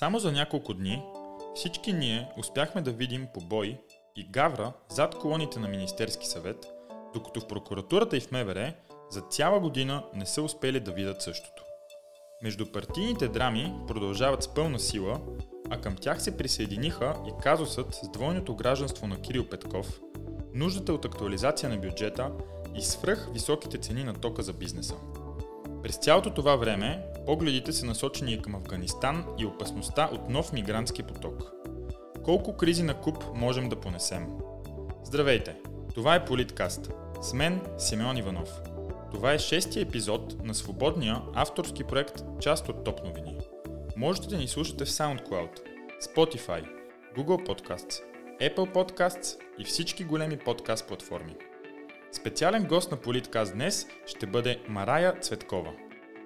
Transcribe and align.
Само 0.00 0.18
за 0.18 0.32
няколко 0.32 0.74
дни 0.74 1.02
всички 1.54 1.92
ние 1.92 2.28
успяхме 2.38 2.80
да 2.80 2.90
видим 2.92 3.28
побой 3.34 3.80
и 4.16 4.30
гавра 4.30 4.72
зад 4.88 5.14
колоните 5.14 5.58
на 5.58 5.68
Министерски 5.68 6.26
съвет, 6.26 6.66
докато 7.14 7.40
в 7.40 7.46
прокуратурата 7.46 8.16
и 8.16 8.20
в 8.20 8.30
МВР 8.30 8.72
за 9.10 9.20
цяла 9.20 9.60
година 9.60 10.04
не 10.14 10.26
са 10.26 10.42
успели 10.42 10.80
да 10.80 10.92
видят 10.92 11.22
същото. 11.22 11.62
Междупартийните 12.42 13.28
драми 13.28 13.74
продължават 13.88 14.42
с 14.42 14.54
пълна 14.54 14.78
сила, 14.78 15.20
а 15.70 15.80
към 15.80 15.96
тях 15.96 16.22
се 16.22 16.36
присъединиха 16.36 17.16
и 17.28 17.42
казусът 17.42 17.94
с 17.94 18.10
двойното 18.10 18.56
гражданство 18.56 19.06
на 19.06 19.20
Кирил 19.20 19.48
Петков, 19.48 20.00
нуждата 20.54 20.92
от 20.92 21.04
актуализация 21.04 21.68
на 21.68 21.76
бюджета 21.76 22.30
и 22.74 22.82
свръх 22.82 23.28
високите 23.32 23.78
цени 23.78 24.04
на 24.04 24.14
тока 24.14 24.42
за 24.42 24.52
бизнеса. 24.52 24.94
През 25.82 25.96
цялото 25.96 26.34
това 26.34 26.56
време 26.56 27.06
погледите 27.30 27.72
са 27.72 27.86
насочени 27.86 28.42
към 28.42 28.54
Афганистан 28.54 29.24
и 29.38 29.46
опасността 29.46 30.08
от 30.12 30.28
нов 30.28 30.52
мигрантски 30.52 31.02
поток. 31.02 31.52
Колко 32.24 32.56
кризи 32.56 32.82
на 32.82 32.94
куп 32.94 33.24
можем 33.34 33.68
да 33.68 33.80
понесем? 33.80 34.26
Здравейте! 35.04 35.56
Това 35.94 36.14
е 36.14 36.24
Политкаст. 36.24 36.90
С 37.20 37.32
мен 37.32 37.60
Симеон 37.78 38.16
Иванов. 38.16 38.60
Това 39.10 39.32
е 39.32 39.38
шестия 39.38 39.82
епизод 39.82 40.44
на 40.44 40.54
свободния 40.54 41.22
авторски 41.34 41.84
проект 41.84 42.24
Част 42.40 42.68
от 42.68 42.84
Топ 42.84 43.04
новини. 43.04 43.38
Можете 43.96 44.28
да 44.28 44.36
ни 44.36 44.48
слушате 44.48 44.84
в 44.84 44.88
SoundCloud, 44.88 45.60
Spotify, 46.02 46.68
Google 47.16 47.46
Podcasts, 47.48 48.02
Apple 48.40 48.74
Podcasts 48.74 49.38
и 49.58 49.64
всички 49.64 50.04
големи 50.04 50.36
подкаст 50.38 50.88
платформи. 50.88 51.36
Специален 52.12 52.64
гост 52.64 52.90
на 52.90 52.96
Политкаст 52.96 53.52
днес 53.52 53.86
ще 54.06 54.26
бъде 54.26 54.60
Марая 54.68 55.20
Цветкова. 55.20 55.72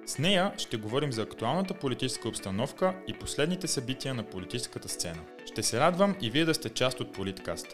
С 0.06 0.18
нея 0.18 0.52
ще 0.58 0.76
говорим 0.76 1.12
за 1.12 1.22
актуалната 1.22 1.74
политическа 1.74 2.28
обстановка 2.28 2.94
и 3.06 3.18
последните 3.18 3.68
събития 3.68 4.14
на 4.14 4.30
политическата 4.30 4.88
сцена. 4.88 5.24
Ще 5.46 5.62
се 5.62 5.80
радвам 5.80 6.16
и 6.20 6.30
вие 6.30 6.44
да 6.44 6.54
сте 6.54 6.70
част 6.70 7.00
от 7.00 7.12
Политкаст. 7.12 7.66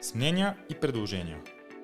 С 0.00 0.14
мнения 0.14 0.56
и 0.70 0.74
предложения. 0.74 1.40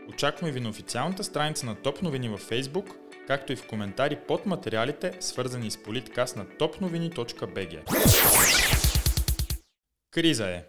Очакваме 0.09 0.53
ви 0.53 0.61
на 0.61 0.69
официалната 0.69 1.25
страница 1.25 1.67
на 1.67 1.83
Топ 1.83 2.03
новини 2.03 2.28
във 2.28 2.50
Facebook, 2.50 2.97
както 3.27 3.53
и 3.53 3.56
в 3.56 3.67
коментари 3.67 4.17
под 4.28 4.47
материалите, 4.47 5.12
свързани 5.20 5.70
с 5.70 5.83
Политкаст 5.83 6.37
на 6.37 6.47
topnovini.bg. 6.47 7.84
Криза 10.11 10.50
е. 10.50 10.64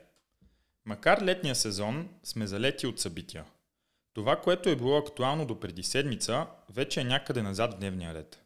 Макар 0.85 1.21
летния 1.21 1.55
сезон 1.55 2.09
сме 2.23 2.47
залети 2.47 2.87
от 2.87 2.99
събития. 2.99 3.45
Това, 4.13 4.35
което 4.35 4.69
е 4.69 4.75
било 4.75 4.97
актуално 4.97 5.45
до 5.45 5.59
преди 5.59 5.83
седмица, 5.83 6.47
вече 6.69 7.01
е 7.01 7.03
някъде 7.03 7.41
назад 7.41 7.73
в 7.73 7.77
дневния 7.77 8.13
ред. 8.13 8.42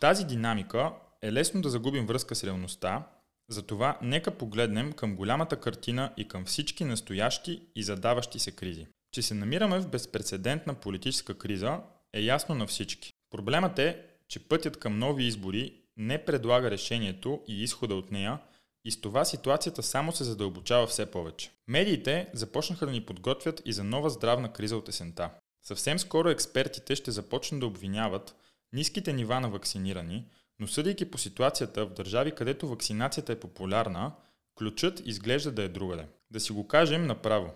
Тази 0.00 0.24
динамика 0.24 0.92
е 1.22 1.32
лесно 1.32 1.62
да 1.62 1.70
загубим 1.70 2.06
връзка 2.06 2.34
с 2.34 2.44
реалността, 2.44 3.06
затова 3.48 3.98
нека 4.02 4.30
погледнем 4.30 4.92
към 4.92 5.16
голямата 5.16 5.60
картина 5.60 6.12
и 6.16 6.28
към 6.28 6.44
всички 6.44 6.84
настоящи 6.84 7.62
и 7.76 7.82
задаващи 7.82 8.38
се 8.38 8.50
кризи. 8.50 8.86
Че 9.12 9.22
се 9.22 9.34
намираме 9.34 9.78
в 9.78 9.88
безпредседентна 9.88 10.74
политическа 10.74 11.38
криза 11.38 11.80
е 12.12 12.20
ясно 12.20 12.54
на 12.54 12.66
всички. 12.66 13.12
Проблемът 13.30 13.78
е, 13.78 14.02
че 14.28 14.48
пътят 14.48 14.76
към 14.76 14.98
нови 14.98 15.24
избори 15.24 15.82
не 15.96 16.24
предлага 16.24 16.70
решението 16.70 17.40
и 17.48 17.62
изхода 17.62 17.94
от 17.94 18.12
нея 18.12 18.38
и 18.84 18.90
с 18.90 19.00
това 19.00 19.24
ситуацията 19.24 19.82
само 19.82 20.12
се 20.12 20.24
задълбочава 20.24 20.86
все 20.86 21.10
повече. 21.10 21.50
Медиите 21.68 22.28
започнаха 22.32 22.86
да 22.86 22.92
ни 22.92 23.06
подготвят 23.06 23.62
и 23.64 23.72
за 23.72 23.84
нова 23.84 24.10
здравна 24.10 24.52
криза 24.52 24.76
от 24.76 24.88
есента. 24.88 25.30
Съвсем 25.62 25.98
скоро 25.98 26.28
експертите 26.28 26.96
ще 26.96 27.10
започнат 27.10 27.60
да 27.60 27.66
обвиняват 27.66 28.34
ниските 28.72 29.12
нива 29.12 29.40
на 29.40 29.50
вакцинирани, 29.50 30.26
но 30.58 30.66
съдейки 30.66 31.10
по 31.10 31.18
ситуацията 31.18 31.86
в 31.86 31.92
държави, 31.92 32.34
където 32.34 32.68
вакцинацията 32.68 33.32
е 33.32 33.40
популярна, 33.40 34.12
ключът 34.58 35.02
изглежда 35.04 35.52
да 35.52 35.62
е 35.62 35.68
другаде. 35.68 36.06
Да 36.30 36.40
си 36.40 36.52
го 36.52 36.68
кажем 36.68 37.06
направо. 37.06 37.50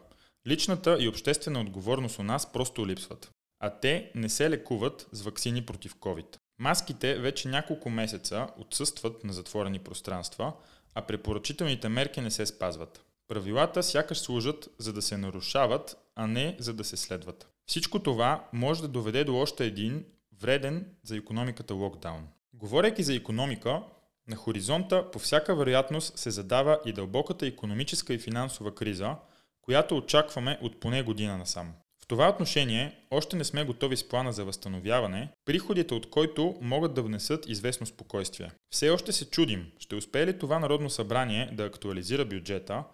Личната 0.46 0.96
и 1.00 1.08
обществена 1.08 1.60
отговорност 1.60 2.18
у 2.18 2.22
нас 2.22 2.52
просто 2.52 2.86
липсват. 2.86 3.30
А 3.60 3.70
те 3.70 4.12
не 4.14 4.28
се 4.28 4.50
лекуват 4.50 5.06
с 5.12 5.22
вакцини 5.22 5.66
против 5.66 5.94
COVID. 5.94 6.36
Маските 6.58 7.18
вече 7.18 7.48
няколко 7.48 7.90
месеца 7.90 8.48
отсъстват 8.58 9.24
на 9.24 9.32
затворени 9.32 9.78
пространства, 9.78 10.52
а 10.94 11.02
препоръчителните 11.02 11.88
мерки 11.88 12.20
не 12.20 12.30
се 12.30 12.46
спазват. 12.46 13.04
Правилата 13.28 13.82
сякаш 13.82 14.18
служат 14.18 14.68
за 14.78 14.92
да 14.92 15.02
се 15.02 15.16
нарушават, 15.16 15.96
а 16.16 16.26
не 16.26 16.56
за 16.58 16.74
да 16.74 16.84
се 16.84 16.96
следват. 16.96 17.48
Всичко 17.66 17.98
това 17.98 18.48
може 18.52 18.82
да 18.82 18.88
доведе 18.88 19.24
до 19.24 19.36
още 19.36 19.64
един 19.64 20.04
вреден 20.40 20.86
за 21.02 21.16
економиката 21.16 21.74
локдаун. 21.74 22.28
Говорейки 22.54 23.02
за 23.02 23.14
економика, 23.14 23.82
на 24.28 24.36
хоризонта 24.36 25.10
по 25.10 25.18
всяка 25.18 25.54
вероятност 25.54 26.18
се 26.18 26.30
задава 26.30 26.80
и 26.86 26.92
дълбоката 26.92 27.46
економическа 27.46 28.14
и 28.14 28.18
финансова 28.18 28.74
криза, 28.74 29.16
която 29.62 29.96
очакваме 29.96 30.58
от 30.62 30.80
поне 30.80 31.02
година 31.02 31.38
насам. 31.38 31.72
В 32.02 32.06
това 32.06 32.28
отношение 32.28 32.98
още 33.10 33.36
не 33.36 33.44
сме 33.44 33.64
готови 33.64 33.96
с 33.96 34.08
плана 34.08 34.32
за 34.32 34.44
възстановяване, 34.44 35.28
приходите 35.44 35.94
от 35.94 36.10
който 36.10 36.56
могат 36.60 36.94
да 36.94 37.02
внесат 37.02 37.48
известно 37.48 37.86
спокойствие. 37.86 38.50
Все 38.70 38.90
още 38.90 39.12
се 39.12 39.30
чудим, 39.30 39.72
ще 39.78 39.96
успее 39.96 40.26
ли 40.26 40.38
това 40.38 40.58
Народно 40.58 40.90
събрание 40.90 41.50
да 41.52 41.64
актуализира 41.64 42.24
бюджета, 42.24 42.84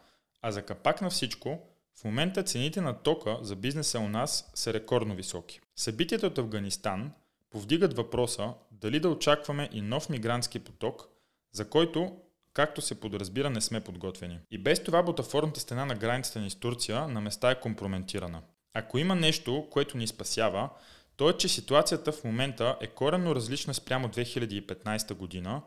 а 0.42 0.52
за 0.52 0.62
капак 0.62 1.02
на 1.02 1.10
всичко, 1.10 1.58
в 2.00 2.04
момента 2.04 2.42
цените 2.42 2.80
на 2.80 3.02
тока 3.02 3.38
за 3.42 3.56
бизнеса 3.56 3.98
у 3.98 4.08
нас 4.08 4.50
са 4.54 4.74
рекордно 4.74 5.14
високи. 5.14 5.60
Събитията 5.76 6.26
от 6.26 6.38
Афганистан– 6.38 7.12
повдигат 7.50 7.96
въпроса 7.96 8.54
дали 8.70 9.00
да 9.00 9.08
очакваме 9.08 9.68
и 9.72 9.80
нов 9.80 10.08
мигрантски 10.08 10.58
поток, 10.58 11.08
за 11.52 11.70
който, 11.70 12.16
както 12.52 12.80
се 12.80 13.00
подразбира, 13.00 13.50
не 13.50 13.60
сме 13.60 13.80
подготвени. 13.80 14.38
И 14.50 14.58
без 14.58 14.84
това 14.84 15.02
бутафорната 15.02 15.60
стена 15.60 15.86
на 15.86 15.94
границата 15.94 16.40
ни 16.40 16.50
с 16.50 16.54
Турция 16.54 17.08
на 17.08 17.20
места 17.20 17.50
е 17.50 17.60
компрометирана. 17.60 18.42
Ако 18.74 18.98
има 18.98 19.14
нещо, 19.14 19.66
което 19.70 19.98
ни 19.98 20.06
спасява, 20.06 20.70
то 21.16 21.30
е, 21.30 21.32
че 21.32 21.48
ситуацията 21.48 22.12
в 22.12 22.24
момента 22.24 22.76
е 22.80 22.86
коренно 22.86 23.34
различна 23.34 23.74
спрямо 23.74 24.08
2015 24.08 25.14
година, 25.14 25.62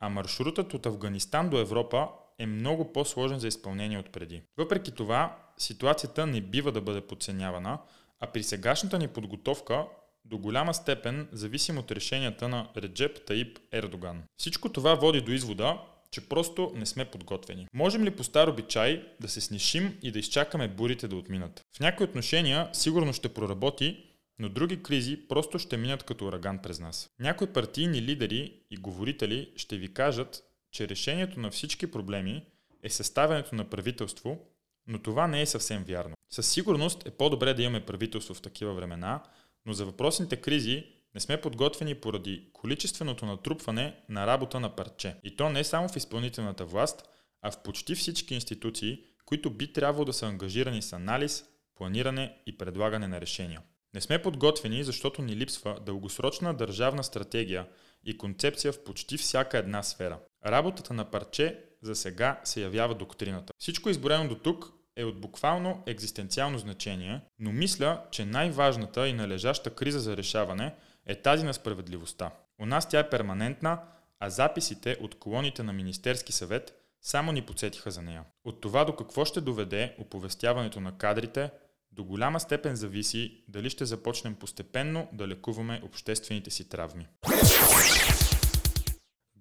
а 0.00 0.08
маршрутът 0.08 0.74
от 0.74 0.86
Афганистан 0.86 1.50
до 1.50 1.58
Европа 1.58 2.08
е 2.38 2.46
много 2.46 2.92
по-сложен 2.92 3.38
за 3.38 3.48
изпълнение 3.48 3.98
от 3.98 4.12
преди. 4.12 4.42
Въпреки 4.56 4.90
това, 4.90 5.36
ситуацията 5.58 6.26
не 6.26 6.40
бива 6.40 6.72
да 6.72 6.80
бъде 6.80 7.00
подценявана, 7.00 7.78
а 8.20 8.26
при 8.26 8.42
сегашната 8.42 8.98
ни 8.98 9.08
подготовка 9.08 9.84
до 10.24 10.38
голяма 10.38 10.74
степен 10.74 11.28
зависим 11.32 11.78
от 11.78 11.90
решенията 11.90 12.48
на 12.48 12.68
Реджеп 12.76 13.24
Таип 13.26 13.58
Ердоган. 13.72 14.22
Всичко 14.36 14.68
това 14.68 14.94
води 14.94 15.20
до 15.20 15.32
извода, 15.32 15.78
че 16.10 16.28
просто 16.28 16.72
не 16.74 16.86
сме 16.86 17.04
подготвени. 17.04 17.66
Можем 17.74 18.04
ли 18.04 18.10
по 18.10 18.24
стар 18.24 18.48
обичай 18.48 19.04
да 19.20 19.28
се 19.28 19.40
снишим 19.40 19.98
и 20.02 20.10
да 20.10 20.18
изчакаме 20.18 20.68
бурите 20.68 21.08
да 21.08 21.16
отминат? 21.16 21.64
В 21.76 21.80
някои 21.80 22.06
отношения 22.06 22.68
сигурно 22.72 23.12
ще 23.12 23.28
проработи, 23.28 24.04
но 24.38 24.48
други 24.48 24.82
кризи 24.82 25.28
просто 25.28 25.58
ще 25.58 25.76
минат 25.76 26.02
като 26.02 26.26
ураган 26.26 26.58
през 26.58 26.80
нас. 26.80 27.10
Някои 27.20 27.46
партийни 27.46 28.02
лидери 28.02 28.60
и 28.70 28.76
говорители 28.76 29.52
ще 29.56 29.76
ви 29.76 29.94
кажат, 29.94 30.42
че 30.72 30.88
решението 30.88 31.40
на 31.40 31.50
всички 31.50 31.90
проблеми 31.90 32.44
е 32.82 32.90
съставянето 32.90 33.54
на 33.54 33.64
правителство, 33.64 34.38
но 34.86 34.98
това 34.98 35.26
не 35.26 35.42
е 35.42 35.46
съвсем 35.46 35.84
вярно. 35.84 36.14
Със 36.30 36.48
сигурност 36.50 37.06
е 37.06 37.10
по-добре 37.10 37.54
да 37.54 37.62
имаме 37.62 37.86
правителство 37.86 38.34
в 38.34 38.42
такива 38.42 38.74
времена, 38.74 39.22
но 39.66 39.72
за 39.72 39.86
въпросните 39.86 40.36
кризи 40.36 40.84
не 41.14 41.20
сме 41.20 41.40
подготвени 41.40 41.94
поради 41.94 42.50
количественото 42.52 43.26
натрупване 43.26 43.96
на 44.08 44.26
работа 44.26 44.60
на 44.60 44.76
парче. 44.76 45.16
И 45.24 45.36
то 45.36 45.50
не 45.50 45.64
само 45.64 45.88
в 45.88 45.96
изпълнителната 45.96 46.64
власт, 46.64 47.08
а 47.42 47.50
в 47.50 47.62
почти 47.62 47.94
всички 47.94 48.34
институции, 48.34 48.98
които 49.24 49.50
би 49.50 49.72
трябвало 49.72 50.04
да 50.04 50.12
са 50.12 50.26
ангажирани 50.26 50.82
с 50.82 50.92
анализ, 50.92 51.44
планиране 51.74 52.36
и 52.46 52.58
предлагане 52.58 53.08
на 53.08 53.20
решения. 53.20 53.60
Не 53.94 54.00
сме 54.00 54.22
подготвени, 54.22 54.84
защото 54.84 55.22
ни 55.22 55.36
липсва 55.36 55.80
дългосрочна 55.86 56.54
държавна 56.54 57.04
стратегия 57.04 57.66
и 58.04 58.18
концепция 58.18 58.72
в 58.72 58.84
почти 58.84 59.16
всяка 59.16 59.58
една 59.58 59.82
сфера. 59.82 60.18
Работата 60.46 60.94
на 60.94 61.10
парче 61.10 61.64
за 61.82 61.94
сега 61.94 62.40
се 62.44 62.62
явява 62.62 62.94
доктрината. 62.94 63.52
Всичко 63.58 63.90
изборено 63.90 64.28
до 64.28 64.34
тук 64.34 64.72
е 64.96 65.04
от 65.04 65.20
буквално 65.20 65.82
екзистенциално 65.86 66.58
значение, 66.58 67.20
но 67.38 67.52
мисля, 67.52 68.02
че 68.10 68.24
най-важната 68.24 69.08
и 69.08 69.12
належаща 69.12 69.70
криза 69.70 70.00
за 70.00 70.16
решаване 70.16 70.74
е 71.06 71.14
тази 71.14 71.44
на 71.44 71.54
справедливостта. 71.54 72.30
У 72.58 72.66
нас 72.66 72.88
тя 72.88 72.98
е 72.98 73.10
перманентна, 73.10 73.78
а 74.20 74.30
записите 74.30 74.96
от 75.00 75.18
колоните 75.18 75.62
на 75.62 75.72
Министерски 75.72 76.32
съвет 76.32 76.74
само 77.00 77.32
ни 77.32 77.42
подсетиха 77.42 77.90
за 77.90 78.02
нея. 78.02 78.24
От 78.44 78.60
това 78.60 78.84
до 78.84 78.96
какво 78.96 79.24
ще 79.24 79.40
доведе 79.40 79.96
оповестяването 79.98 80.80
на 80.80 80.98
кадрите, 80.98 81.50
до 81.92 82.04
голяма 82.04 82.40
степен 82.40 82.76
зависи 82.76 83.44
дали 83.48 83.70
ще 83.70 83.84
започнем 83.84 84.34
постепенно 84.34 85.08
да 85.12 85.28
лекуваме 85.28 85.80
обществените 85.84 86.50
си 86.50 86.68
травми. 86.68 87.06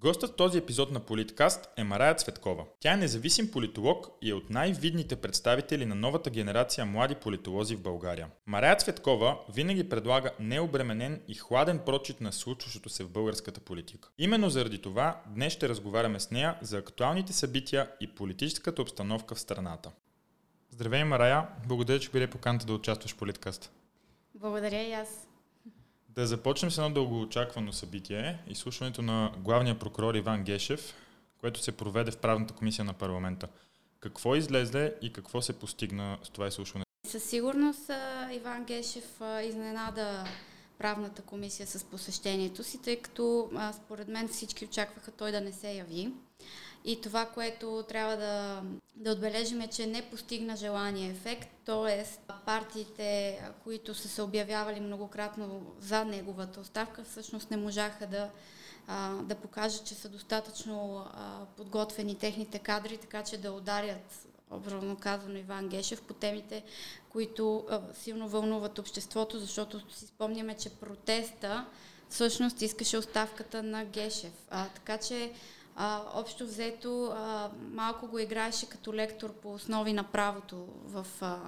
Гостът 0.04 0.32
в 0.32 0.36
този 0.36 0.58
епизод 0.58 0.92
на 0.92 1.00
Политкаст 1.00 1.70
е 1.78 1.84
Марая 1.84 2.16
Цветкова. 2.16 2.66
Тя 2.80 2.94
е 2.94 2.98
независим 2.98 3.52
политолог 3.52 4.08
и 4.22 4.30
е 4.30 4.34
от 4.34 4.50
най-видните 4.50 5.16
представители 5.16 5.86
на 5.86 5.96
новата 5.96 6.30
генерация 6.30 6.86
млади 6.86 7.16
политолози 7.16 7.76
в 7.76 7.82
България. 7.82 8.28
Марая 8.46 8.76
Цветкова 8.76 9.38
винаги 9.54 9.90
предлага 9.90 10.32
необременен 10.40 11.22
и 11.28 11.34
хладен 11.34 11.80
прочит 11.80 12.22
на 12.22 12.34
случващото 12.34 12.90
се 12.90 13.04
в 13.04 13.10
българската 13.10 13.60
политика. 13.60 14.10
Именно 14.18 14.50
заради 14.50 14.82
това 14.82 15.22
днес 15.28 15.54
ще 15.54 15.70
разговаряме 15.70 16.20
с 16.20 16.32
нея 16.32 16.58
за 16.62 16.78
актуалните 16.78 17.34
събития 17.34 17.90
и 18.02 18.16
политическата 18.16 18.82
обстановка 18.82 19.36
в 19.36 19.40
страната. 19.40 19.92
Здравей, 20.70 21.04
Марая! 21.04 21.48
Благодаря, 21.68 22.00
че 22.00 22.10
биде 22.12 22.28
поканата 22.28 22.66
да 22.66 22.74
участваш 22.74 23.14
в 23.14 23.18
Политкаст. 23.18 23.72
Благодаря 24.36 24.82
и 24.82 24.94
аз. 24.94 25.28
Да 26.16 26.28
започнем 26.28 26.72
с 26.72 26.78
едно 26.78 26.90
дългоочаквано 26.90 27.74
събитие, 27.74 28.40
изслушването 28.48 29.02
на 29.02 29.32
главния 29.38 29.80
прокурор 29.80 30.16
Иван 30.16 30.44
Гешев, 30.44 30.94
което 31.40 31.60
се 31.60 31.72
проведе 31.72 32.12
в 32.12 32.18
правната 32.18 32.54
комисия 32.54 32.86
на 32.86 32.94
парламента. 32.94 33.48
Какво 34.00 34.36
излезе 34.36 34.96
и 35.02 35.14
какво 35.14 35.42
се 35.42 35.60
постигна 35.60 36.18
с 36.24 36.30
това 36.30 36.48
изслушване? 36.48 36.86
Със 37.08 37.24
сигурност 37.24 37.92
Иван 38.32 38.64
Гешев 38.64 39.22
изненада 39.44 40.24
правната 40.78 41.22
комисия 41.22 41.68
с 41.68 41.84
посещението 41.84 42.64
си, 42.64 42.82
тъй 42.82 43.02
като 43.02 43.50
според 43.74 44.08
мен 44.08 44.28
всички 44.28 44.66
очакваха 44.66 45.12
той 45.12 45.32
да 45.32 45.42
не 45.42 45.52
се 45.52 45.74
яви. 45.74 46.14
И 46.86 47.02
това, 47.02 47.26
което 47.26 47.84
трябва 47.88 48.18
да, 48.18 48.64
да 48.96 49.12
отбележим 49.12 49.62
е, 49.62 49.68
че 49.68 49.88
не 49.88 50.02
постигна 50.02 50.56
желания 50.56 51.12
ефект, 51.12 51.50
т.е. 51.66 52.06
партиите, 52.46 53.40
които 53.64 53.96
са 53.96 54.08
се 54.08 54.22
обявявали 54.22 54.80
многократно 54.80 55.62
за 55.80 56.06
неговата 56.06 56.60
оставка, 56.60 57.04
всъщност 57.04 57.52
не 57.52 57.58
можаха 57.58 58.08
да, 58.08 58.30
да 59.24 59.36
покажат, 59.36 59.86
че 59.86 59.96
са 59.96 60.10
достатъчно 60.10 61.06
подготвени 61.58 62.16
техните 62.16 62.60
кадри, 62.60 62.98
така 62.98 63.24
че 63.24 63.38
да 63.38 63.52
ударят 63.52 64.28
образно 64.52 64.98
казано 64.98 65.38
Иван 65.38 65.68
Гешев 65.68 66.02
по 66.02 66.14
темите, 66.14 66.64
които 67.10 67.66
силно 67.94 68.30
вълнуват 68.30 68.80
обществото, 68.80 69.40
защото 69.40 69.94
си 69.94 70.08
спомняме, 70.08 70.58
че 70.58 70.70
протеста 70.70 71.66
всъщност 72.10 72.62
искаше 72.62 72.98
оставката 72.98 73.64
на 73.64 73.86
Гешев. 73.86 74.34
А, 74.50 74.70
така 74.70 74.98
че 74.98 75.32
а, 75.76 76.02
общо 76.14 76.46
взето 76.46 77.06
а, 77.06 77.50
малко 77.72 78.08
го 78.08 78.20
играеше 78.20 78.70
като 78.70 78.94
лектор 78.94 79.34
по 79.34 79.54
основи 79.54 79.94
на 79.94 80.04
правото 80.04 80.68
в 80.86 81.08
а, 81.22 81.40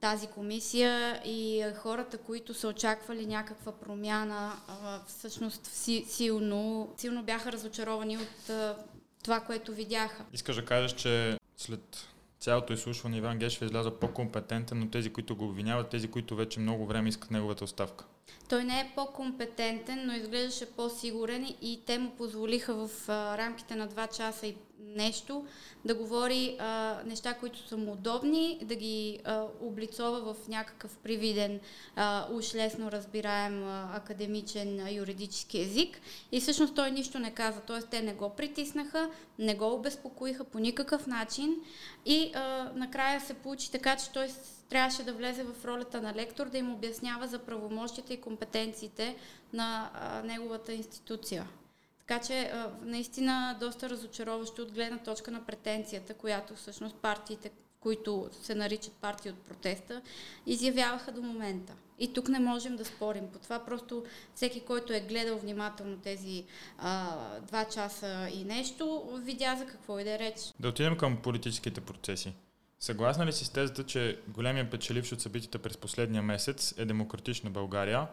тази 0.00 0.26
комисия 0.26 1.22
и 1.24 1.62
а, 1.62 1.74
хората, 1.74 2.18
които 2.18 2.54
са 2.54 2.68
очаквали 2.68 3.26
някаква 3.26 3.72
промяна, 3.72 4.52
а, 4.68 5.00
всъщност 5.06 5.66
си, 5.66 6.04
силно, 6.08 6.94
силно 6.96 7.22
бяха 7.22 7.52
разочаровани 7.52 8.16
от 8.16 8.50
а, 8.50 8.76
това, 9.22 9.40
което 9.40 9.72
видяха. 9.72 10.24
Искаш 10.32 10.56
да 10.56 10.64
кажеш, 10.64 10.92
че 10.92 11.38
след 11.56 12.08
цялото 12.40 12.72
изслушване 12.72 13.16
Иван 13.16 13.38
Гешев 13.38 13.62
излязъл 13.62 13.94
по-компетентен, 13.94 14.78
но 14.78 14.90
тези, 14.90 15.12
които 15.12 15.36
го 15.36 15.44
обвиняват, 15.44 15.88
тези, 15.88 16.10
които 16.10 16.36
вече 16.36 16.60
много 16.60 16.86
време 16.86 17.08
искат 17.08 17.30
неговата 17.30 17.64
оставка. 17.64 18.04
Той 18.48 18.64
не 18.64 18.80
е 18.80 18.92
по-компетентен, 18.94 20.06
но 20.06 20.14
изглеждаше 20.14 20.66
по-сигурен 20.66 21.54
и 21.62 21.80
те 21.86 21.98
му 21.98 22.10
позволиха 22.10 22.74
в 22.74 23.08
а, 23.08 23.38
рамките 23.38 23.74
на 23.74 23.88
2 23.88 24.16
часа 24.16 24.46
и 24.46 24.56
нещо 24.80 25.46
да 25.84 25.94
говори 25.94 26.56
а, 26.58 26.98
неща, 27.06 27.34
които 27.34 27.68
са 27.68 27.76
му 27.76 27.92
удобни, 27.92 28.58
да 28.62 28.74
ги 28.74 29.20
а, 29.24 29.44
облицова 29.60 30.34
в 30.34 30.48
някакъв 30.48 30.96
привиден, 30.96 31.60
а, 31.96 32.26
уж 32.32 32.54
лесно 32.54 32.92
разбираем 32.92 33.64
а, 33.64 33.90
академичен 33.94 34.80
а, 34.80 34.90
юридически 34.90 35.60
език. 35.60 36.00
И 36.32 36.40
всъщност 36.40 36.74
той 36.74 36.90
нищо 36.90 37.18
не 37.18 37.34
каза, 37.34 37.60
т.е. 37.60 37.82
те 37.82 38.02
не 38.02 38.14
го 38.14 38.30
притиснаха, 38.30 39.10
не 39.38 39.54
го 39.54 39.74
обезпокоиха 39.74 40.44
по 40.44 40.58
никакъв 40.58 41.06
начин 41.06 41.56
и 42.06 42.32
а, 42.34 42.72
накрая 42.74 43.20
се 43.20 43.34
получи 43.34 43.70
така, 43.70 43.96
че 43.96 44.10
той 44.10 44.28
трябваше 44.68 45.02
да 45.02 45.12
влезе 45.12 45.44
в 45.44 45.64
ролята 45.64 46.02
на 46.02 46.14
лектор, 46.14 46.48
да 46.48 46.58
им 46.58 46.74
обяснява 46.74 47.26
за 47.26 47.38
правомощите 47.38 48.14
и 48.14 48.20
компетенциите 48.20 49.16
на 49.52 49.90
а, 49.94 50.22
неговата 50.22 50.72
институция. 50.72 51.48
Така 51.98 52.20
че 52.26 52.40
а, 52.40 52.70
наистина 52.82 53.56
доста 53.60 53.90
разочароващо 53.90 54.62
от 54.62 54.72
гледна 54.72 54.98
точка 54.98 55.30
на 55.30 55.46
претенцията, 55.46 56.14
която 56.14 56.54
всъщност 56.54 56.96
партиите, 56.96 57.50
които 57.80 58.30
се 58.42 58.54
наричат 58.54 58.92
партии 58.92 59.30
от 59.30 59.38
протеста, 59.38 60.02
изявяваха 60.46 61.12
до 61.12 61.22
момента. 61.22 61.72
И 61.98 62.12
тук 62.12 62.28
не 62.28 62.38
можем 62.38 62.76
да 62.76 62.84
спорим 62.84 63.28
по 63.32 63.38
това. 63.38 63.64
Просто 63.64 64.04
всеки, 64.34 64.60
който 64.60 64.92
е 64.92 65.00
гледал 65.00 65.38
внимателно 65.38 65.96
тези 65.96 66.44
а, 66.78 67.16
два 67.40 67.64
часа 67.64 68.28
и 68.34 68.44
нещо, 68.44 69.10
видя 69.14 69.56
за 69.58 69.66
какво 69.66 69.98
иде 69.98 70.18
реч. 70.18 70.34
Да 70.60 70.68
отидем 70.68 70.96
към 70.96 71.16
политическите 71.22 71.80
процеси. 71.80 72.32
Съгласна 72.80 73.26
ли 73.26 73.32
си 73.32 73.44
с 73.44 73.50
тезата, 73.50 73.84
че 73.84 74.20
големия 74.28 74.70
печеливш 74.70 75.12
от 75.12 75.20
събитията 75.20 75.58
през 75.58 75.76
последния 75.76 76.22
месец 76.22 76.74
е 76.78 76.84
демократична 76.84 77.50
България, 77.50 78.06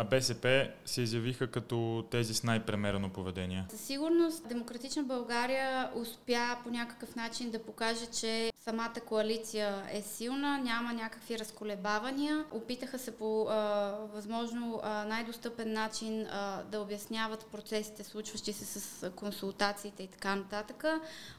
а 0.00 0.04
БСП 0.04 0.68
се 0.84 1.02
изявиха 1.02 1.46
като 1.46 2.04
тези 2.10 2.34
с 2.34 2.42
най-премерено 2.42 3.10
поведение? 3.10 3.64
Със 3.70 3.80
сигурност 3.80 4.48
Демократична 4.48 5.02
България 5.02 5.90
успя 5.94 6.56
по 6.64 6.70
някакъв 6.70 7.16
начин 7.16 7.50
да 7.50 7.58
покаже, 7.58 8.06
че 8.06 8.52
самата 8.60 8.94
коалиция 9.06 9.82
е 9.92 10.02
силна, 10.02 10.58
няма 10.58 10.92
някакви 10.92 11.38
разколебавания. 11.38 12.44
Опитаха 12.50 12.98
се 12.98 13.16
по 13.16 13.46
а, 13.48 13.56
възможно 14.14 14.80
а, 14.82 15.04
най-достъпен 15.04 15.72
начин 15.72 16.26
а, 16.30 16.62
да 16.62 16.80
обясняват 16.80 17.46
процесите, 17.46 18.04
случващи 18.04 18.52
се 18.52 18.64
с 18.64 19.10
консултациите 19.10 20.02
и 20.02 20.06
така 20.06 20.34
нататък. 20.34 20.84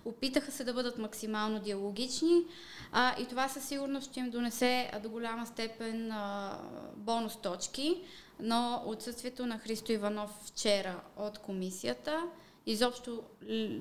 Опитаха 0.06 0.52
се 0.52 0.64
да 0.64 0.74
бъдат 0.74 0.98
максимално 0.98 1.60
диалогични 1.60 2.44
а, 2.92 3.22
и 3.22 3.26
това 3.26 3.50
със 3.50 3.66
сигурност 3.66 4.10
ще 4.10 4.20
им 4.20 4.30
донесе 4.30 4.92
до 5.04 5.10
голяма 5.10 5.46
степен 5.48 6.12
а, 6.12 6.58
бонус 6.96 7.42
точки 7.42 8.04
но 8.40 8.84
отсъствието 8.86 9.46
на 9.46 9.60
Христо 9.60 9.92
Иванов 9.92 10.32
вчера 10.46 11.02
от 11.18 11.38
комисията, 11.38 12.24
изобщо 12.66 13.24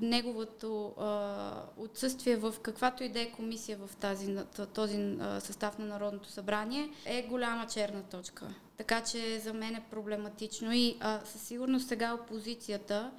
неговото 0.01 0.95
а, 0.99 1.63
отсъствие 1.77 2.37
в 2.37 2.55
каквато 2.63 3.05
и 3.05 3.09
да 3.09 3.21
е 3.21 3.31
комисия 3.31 3.79
в 3.79 3.97
тази, 3.97 4.37
този 4.75 5.17
а, 5.21 5.41
състав 5.41 5.79
на 5.79 5.85
Народното 5.87 6.29
събрание 6.29 6.91
е 7.05 7.23
голяма 7.23 7.67
черна 7.67 8.03
точка. 8.03 8.55
Така 8.77 9.01
че 9.01 9.39
за 9.39 9.55
мен 9.55 9.75
е 9.75 9.87
проблематично 9.91 10.73
и 10.73 10.97
а, 11.01 11.21
със 11.25 11.43
сигурност 11.43 11.89
сега 11.89 12.15
опозицията 12.15 13.11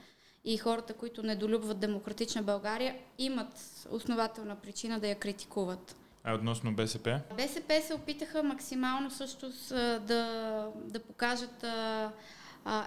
и 0.46 0.58
хората, 0.58 0.94
които 0.94 1.24
недолюбват 1.24 1.80
демократична 1.80 2.44
България, 2.44 2.96
имат 3.18 3.86
основателна 3.90 4.56
причина 4.56 5.00
да 5.00 5.08
я 5.08 5.16
критикуват. 5.16 5.96
А 6.24 6.34
относно 6.34 6.76
БСП? 6.76 7.20
БСП 7.38 7.82
се 7.82 7.94
опитаха 7.94 8.44
максимално 8.44 9.12
също 9.12 9.52
с, 9.52 10.00
да, 10.08 10.68
да 10.76 11.00
покажат 11.00 11.64
а, 11.64 12.12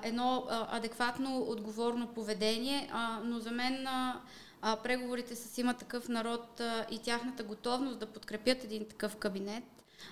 едно 0.02 0.46
а, 0.50 0.76
адекватно, 0.76 1.38
отговорно 1.38 2.06
поведение, 2.06 2.88
а, 2.92 3.20
но 3.24 3.38
за 3.38 3.50
мен 3.50 3.86
а, 3.86 4.20
а, 4.62 4.76
преговорите 4.76 5.36
с 5.36 5.58
има 5.58 5.74
такъв 5.74 6.08
народ 6.08 6.60
а, 6.60 6.86
и 6.90 6.98
тяхната 6.98 7.42
готовност 7.42 7.98
да 7.98 8.06
подкрепят 8.06 8.64
един 8.64 8.88
такъв 8.88 9.16
кабинет 9.16 9.64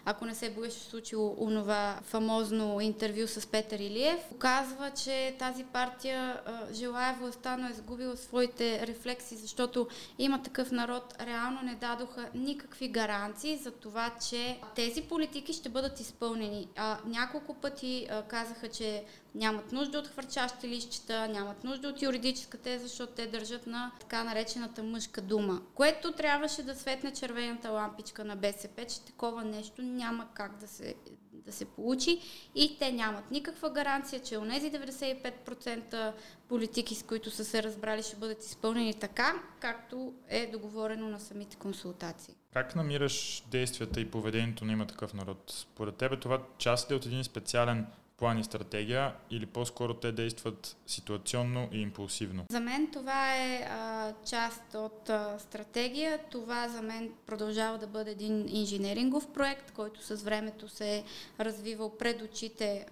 ако 0.04 0.24
не 0.24 0.34
се 0.34 0.50
беше 0.50 0.78
случило 0.78 1.36
онова 1.38 1.98
фамозно 2.02 2.80
интервю 2.80 3.26
с 3.26 3.46
Петър 3.46 3.78
Илиев, 3.78 4.20
показва, 4.28 4.90
че 4.90 5.36
тази 5.38 5.64
партия 5.64 6.40
желая 6.72 7.16
властта, 7.20 7.56
но 7.56 7.68
е 7.68 7.72
загубила 7.72 8.16
своите 8.16 8.86
рефлекси, 8.86 9.36
защото 9.36 9.88
има 10.18 10.42
такъв 10.42 10.70
народ, 10.70 11.14
реално 11.26 11.62
не 11.62 11.74
дадоха 11.74 12.28
никакви 12.34 12.88
гаранции 12.88 13.56
за 13.56 13.70
това, 13.70 14.10
че 14.30 14.60
тези 14.74 15.02
политики 15.02 15.52
ще 15.52 15.68
бъдат 15.68 16.00
изпълнени. 16.00 16.68
А, 16.76 16.98
няколко 17.06 17.54
пъти 17.54 18.06
а, 18.10 18.22
казаха, 18.22 18.68
че 18.68 19.04
нямат 19.34 19.72
нужда 19.72 19.98
от 19.98 20.06
хвърчащи 20.06 20.68
лищчета, 20.68 21.28
нямат 21.28 21.64
нужда 21.64 21.88
от 21.88 22.02
юридическа 22.02 22.58
теза, 22.58 22.86
защото 22.86 23.12
те 23.12 23.26
държат 23.26 23.66
на 23.66 23.92
така 24.00 24.24
наречената 24.24 24.82
мъжка 24.82 25.20
дума. 25.20 25.62
Което 25.74 26.12
трябваше 26.12 26.62
да 26.62 26.74
светне 26.74 27.12
червената 27.12 27.70
лампичка 27.70 28.24
на 28.24 28.36
БСП, 28.36 28.84
че 28.84 29.00
такова 29.00 29.44
нещо 29.44 29.82
няма 29.82 30.28
как 30.34 30.56
да 30.56 30.68
се, 30.68 30.94
да 31.32 31.52
се 31.52 31.64
получи 31.64 32.20
и 32.54 32.76
те 32.78 32.92
нямат 32.92 33.30
никаква 33.30 33.70
гаранция, 33.70 34.22
че 34.22 34.38
онези 34.38 34.72
95% 34.72 36.12
политики, 36.48 36.94
с 36.94 37.02
които 37.02 37.30
са 37.30 37.44
се 37.44 37.62
разбрали, 37.62 38.02
ще 38.02 38.16
бъдат 38.16 38.44
изпълнени 38.44 38.94
така, 38.94 39.42
както 39.60 40.14
е 40.28 40.46
договорено 40.46 41.08
на 41.08 41.20
самите 41.20 41.56
консултации. 41.56 42.34
Как 42.52 42.76
намираш 42.76 43.44
действията 43.50 44.00
и 44.00 44.10
поведението 44.10 44.64
на 44.64 44.72
има 44.72 44.86
такъв 44.86 45.14
народ? 45.14 45.44
Според 45.46 45.96
тебе 45.96 46.20
това 46.20 46.42
част 46.58 46.90
ли 46.90 46.94
е 46.94 46.96
от 46.96 47.06
един 47.06 47.24
специален 47.24 47.86
план 48.20 48.38
и 48.38 48.44
стратегия 48.44 49.14
или 49.30 49.46
по-скоро 49.46 49.94
те 49.94 50.12
действат 50.12 50.76
ситуационно 50.86 51.68
и 51.72 51.80
импулсивно? 51.80 52.44
За 52.50 52.60
мен 52.60 52.88
това 52.92 53.36
е 53.36 53.68
а, 53.70 54.12
част 54.26 54.74
от 54.74 55.10
а, 55.10 55.38
стратегия. 55.38 56.18
Това 56.30 56.68
за 56.68 56.82
мен 56.82 57.10
продължава 57.26 57.78
да 57.78 57.86
бъде 57.86 58.10
един 58.10 58.46
инженерингов 58.48 59.32
проект, 59.32 59.70
който 59.70 60.02
с 60.02 60.22
времето 60.22 60.68
се 60.68 60.96
е 60.96 61.04
развивал 61.40 61.96
пред 61.98 62.22
очите 62.22 62.86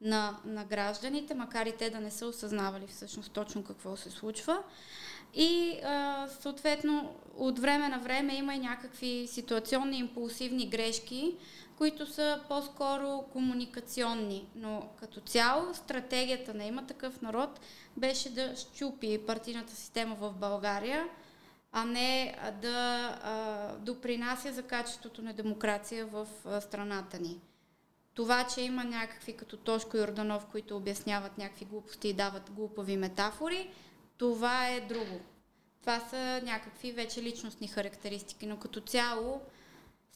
на, 0.00 0.36
на 0.44 0.64
гражданите, 0.64 1.34
макар 1.34 1.66
и 1.66 1.76
те 1.76 1.90
да 1.90 2.00
не 2.00 2.10
са 2.10 2.26
осъзнавали 2.26 2.86
всъщност 2.86 3.32
точно 3.32 3.64
какво 3.64 3.96
се 3.96 4.10
случва. 4.10 4.62
И 5.34 5.80
а, 5.84 6.28
съответно 6.40 7.14
от 7.36 7.58
време 7.58 7.88
на 7.88 7.98
време 7.98 8.34
има 8.34 8.54
и 8.54 8.58
някакви 8.58 9.26
ситуационни 9.30 9.98
импулсивни 9.98 10.68
грешки, 10.68 11.34
които 11.78 12.06
са 12.06 12.40
по-скоро 12.48 13.24
комуникационни. 13.32 14.46
Но 14.54 14.88
като 14.96 15.20
цяло 15.20 15.74
стратегията 15.74 16.54
на 16.54 16.64
има 16.64 16.86
такъв 16.86 17.22
народ 17.22 17.60
беше 17.96 18.30
да 18.30 18.56
щупи 18.56 19.26
партийната 19.26 19.72
система 19.72 20.14
в 20.14 20.32
България, 20.32 21.08
а 21.72 21.84
не 21.84 22.36
да 22.62 23.08
а, 23.22 23.76
допринася 23.76 24.52
за 24.52 24.62
качеството 24.62 25.22
на 25.22 25.32
демокрация 25.32 26.06
в 26.06 26.26
а, 26.44 26.60
страната 26.60 27.18
ни. 27.18 27.40
Това, 28.14 28.46
че 28.46 28.60
има 28.60 28.84
някакви 28.84 29.32
като 29.32 29.56
Тошко 29.56 29.96
Йорданов, 29.96 30.46
които 30.46 30.76
обясняват 30.76 31.38
някакви 31.38 31.64
глупости 31.64 32.08
и 32.08 32.12
дават 32.12 32.50
глупави 32.50 32.96
метафори, 32.96 33.70
това 34.16 34.68
е 34.68 34.80
друго. 34.80 35.20
Това 35.80 36.00
са 36.00 36.40
някакви 36.44 36.92
вече 36.92 37.22
личностни 37.22 37.68
характеристики, 37.68 38.46
но 38.46 38.56
като 38.56 38.80
цяло 38.80 39.40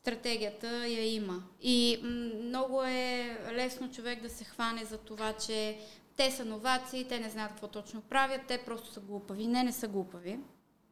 стратегията 0.00 0.86
я 0.86 1.14
има. 1.14 1.42
И 1.62 2.00
много 2.42 2.82
е 2.82 3.38
лесно 3.52 3.90
човек 3.90 4.22
да 4.22 4.30
се 4.30 4.44
хване 4.44 4.84
за 4.84 4.98
това, 4.98 5.32
че 5.32 5.78
те 6.16 6.30
са 6.30 6.44
новаци, 6.44 7.06
те 7.08 7.20
не 7.20 7.30
знаят 7.30 7.50
какво 7.50 7.68
точно 7.68 8.00
правят, 8.00 8.40
те 8.48 8.62
просто 8.66 8.92
са 8.92 9.00
глупави. 9.00 9.46
Не, 9.46 9.64
не 9.64 9.72
са 9.72 9.88
глупави. 9.88 10.38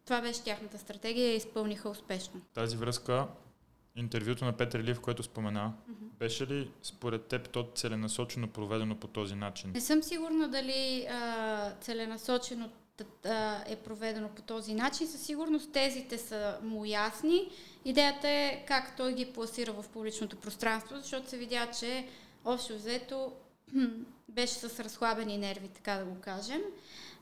Това 0.05 0.21
беше 0.21 0.43
тяхната 0.43 0.79
стратегия 0.79 1.33
и 1.33 1.37
изпълниха 1.37 1.89
успешно. 1.89 2.41
Тази 2.55 2.77
връзка, 2.77 3.29
интервюто 3.97 4.45
на 4.45 4.53
Петър 4.53 4.83
Лив, 4.83 5.01
което 5.01 5.23
спомена, 5.23 5.73
mm-hmm. 5.91 6.19
беше 6.19 6.47
ли 6.47 6.71
според 6.83 7.27
теб 7.27 7.49
то 7.49 7.71
целенасочено 7.75 8.49
проведено 8.49 8.97
по 8.97 9.07
този 9.07 9.35
начин? 9.35 9.71
Не 9.71 9.81
съм 9.81 10.03
сигурна 10.03 10.49
дали 10.49 11.07
а, 11.11 11.73
целенасочено 11.81 12.71
е 13.67 13.77
проведено 13.77 14.29
по 14.29 14.43
този 14.43 14.75
начин. 14.75 15.07
Със 15.07 15.21
сигурност 15.23 15.73
тезите 15.73 16.19
са 16.19 16.59
му 16.63 16.85
ясни. 16.85 17.51
Идеята 17.85 18.29
е 18.29 18.65
как 18.69 18.97
той 18.97 19.15
ги 19.15 19.33
пласира 19.33 19.73
в 19.73 19.85
публичното 19.93 20.37
пространство, 20.37 20.97
защото 20.97 21.29
се 21.29 21.37
видя, 21.37 21.71
че 21.81 22.07
общо 22.45 22.75
взето 22.75 23.33
беше 24.29 24.55
с 24.55 24.81
разхлабени 24.81 25.39
нерви, 25.39 25.69
така 25.69 25.95
да 25.95 26.05
го 26.05 26.21
кажем. 26.21 26.63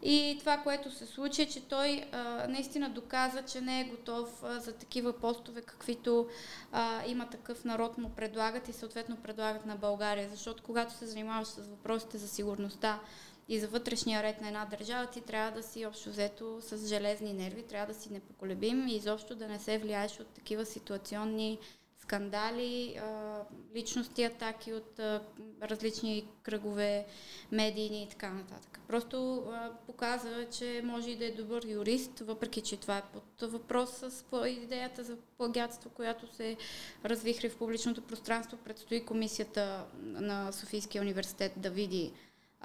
И 0.02 0.36
това, 0.40 0.56
което 0.56 0.90
се 0.90 1.06
случи, 1.06 1.42
е, 1.42 1.46
че 1.46 1.68
той 1.68 2.04
а, 2.12 2.46
наистина 2.48 2.90
доказа, 2.90 3.42
че 3.42 3.60
не 3.60 3.80
е 3.80 3.84
готов 3.84 4.42
а, 4.42 4.60
за 4.60 4.72
такива 4.72 5.12
постове, 5.12 5.62
каквито 5.62 6.28
а, 6.72 7.06
има 7.06 7.30
такъв 7.30 7.64
народ 7.64 7.98
му 7.98 8.10
предлагат 8.10 8.68
и 8.68 8.72
съответно 8.72 9.16
предлагат 9.16 9.66
на 9.66 9.76
България. 9.76 10.28
Защото 10.30 10.62
когато 10.62 10.94
се 10.94 11.06
занимаваш 11.06 11.48
с 11.48 11.56
въпросите 11.56 12.18
за 12.18 12.28
сигурността 12.28 13.00
и 13.48 13.60
за 13.60 13.68
вътрешния 13.68 14.22
ред 14.22 14.40
на 14.40 14.46
една 14.46 14.64
държава, 14.64 15.06
ти 15.06 15.20
трябва 15.20 15.50
да 15.50 15.62
си 15.62 15.86
общо 15.86 16.10
взето 16.10 16.60
с 16.60 16.88
железни 16.88 17.32
нерви, 17.32 17.62
трябва 17.62 17.94
да 17.94 18.00
си 18.00 18.12
непоколебим 18.12 18.88
и 18.88 18.96
изобщо 18.96 19.34
да 19.34 19.48
не 19.48 19.58
се 19.58 19.78
влияеш 19.78 20.20
от 20.20 20.26
такива 20.26 20.66
ситуационни 20.66 21.58
скандали, 22.04 23.00
личности 23.74 24.24
атаки 24.24 24.72
от 24.72 25.00
различни 25.62 26.28
кръгове, 26.42 27.06
медийни 27.52 28.02
и 28.02 28.08
така 28.08 28.30
нататък. 28.30 28.80
Просто 28.88 29.44
показва, 29.86 30.46
че 30.50 30.80
може 30.84 31.10
и 31.10 31.16
да 31.16 31.24
е 31.24 31.30
добър 31.30 31.66
юрист, 31.66 32.20
въпреки 32.20 32.60
че 32.60 32.76
това 32.76 32.98
е 32.98 33.02
под 33.12 33.50
въпрос 33.52 33.90
с 33.90 34.24
идеята 34.48 35.04
за 35.04 35.16
плагиатство, 35.36 35.90
която 35.90 36.34
се 36.34 36.56
развихри 37.04 37.48
в 37.48 37.56
публичното 37.56 38.02
пространство. 38.02 38.58
Предстои 38.64 39.04
комисията 39.04 39.84
на 40.02 40.52
Софийския 40.52 41.02
университет 41.02 41.52
да 41.56 41.70
види 41.70 42.12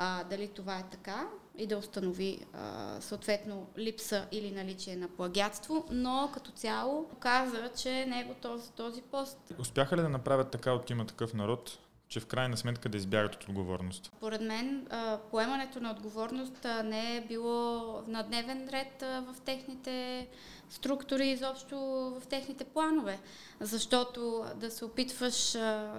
а, 0.02 0.24
дали 0.24 0.48
това 0.48 0.80
е 0.80 0.90
така 0.92 1.28
и 1.58 1.68
да 1.68 1.78
установи 1.78 2.46
а, 2.54 2.98
съответно 3.02 3.68
липса 3.78 4.28
или 4.32 4.52
наличие 4.52 4.96
на 4.96 5.08
плагиатство, 5.08 5.86
но 5.92 6.30
като 6.34 6.52
цяло 6.52 7.08
показва, 7.10 7.70
че 7.70 8.06
не 8.06 8.20
е 8.20 8.24
готов 8.24 8.62
за 8.62 8.72
този 8.72 9.02
пост. 9.02 9.38
Успяха 9.60 9.98
ли 9.98 10.02
да 10.02 10.10
направят 10.10 10.52
така 10.52 10.74
от 10.74 10.90
има 10.90 11.06
такъв 11.06 11.34
народ, 11.34 11.80
че 12.10 12.20
в 12.20 12.26
крайна 12.26 12.58
сметка 12.58 12.90
да 12.90 12.98
избягат 12.98 13.36
от 13.36 13.44
отговорност? 13.44 14.12
Поред 14.20 14.42
мен 14.42 14.88
поемането 15.32 15.80
на 15.80 15.92
отговорност 15.92 16.66
не 16.84 17.18
е 17.18 17.22
било 17.22 18.02
на 18.08 18.24
дневен 18.24 18.70
ред 18.70 19.02
в 19.02 19.36
техните 19.46 20.28
структури, 20.70 21.28
изобщо 21.28 21.78
в 22.22 22.28
техните 22.30 22.64
планове. 22.64 23.20
Защото 23.60 24.46
да 24.56 24.72
се 24.72 24.86
опитваш 24.86 25.52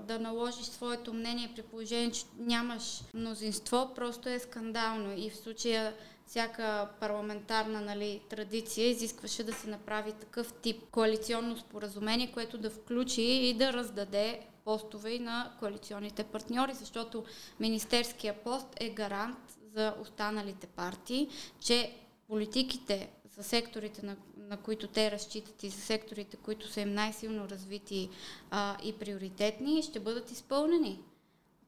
да 0.02 0.18
наложиш 0.20 0.64
своето 0.64 1.14
мнение 1.14 1.52
при 1.54 1.62
положение, 1.62 2.10
че 2.10 2.24
нямаш 2.38 3.00
мнозинство, 3.14 3.92
просто 3.94 4.28
е 4.28 4.38
скандално. 4.38 5.14
И 5.16 5.30
в 5.30 5.36
случая 5.36 5.94
всяка 6.26 6.88
парламентарна 7.00 7.80
нали, 7.80 8.20
традиция 8.28 8.88
изискваше 8.88 9.44
да 9.44 9.52
се 9.52 9.68
направи 9.68 10.12
такъв 10.12 10.52
тип 10.52 10.82
коалиционно 10.90 11.56
споразумение, 11.56 12.32
което 12.32 12.58
да 12.58 12.70
включи 12.70 13.22
и 13.22 13.54
да 13.54 13.72
раздаде 13.72 14.40
постове 14.70 15.10
и 15.10 15.18
на 15.18 15.52
коалиционните 15.58 16.24
партньори, 16.24 16.74
защото 16.74 17.24
министерския 17.60 18.34
пост 18.34 18.66
е 18.80 18.90
гарант 18.90 19.38
за 19.74 19.94
останалите 20.00 20.66
партии, 20.66 21.28
че 21.60 21.96
политиките 22.28 23.10
за 23.36 23.42
секторите, 23.42 24.06
на, 24.06 24.16
на 24.36 24.56
които 24.56 24.86
те 24.86 25.10
разчитат 25.10 25.62
и 25.62 25.68
за 25.68 25.80
секторите, 25.80 26.36
които 26.36 26.68
са 26.68 26.80
им 26.80 26.94
най-силно 26.94 27.48
развити 27.48 28.10
а, 28.50 28.76
и 28.84 28.92
приоритетни, 28.92 29.82
ще 29.82 30.00
бъдат 30.00 30.30
изпълнени. 30.30 31.00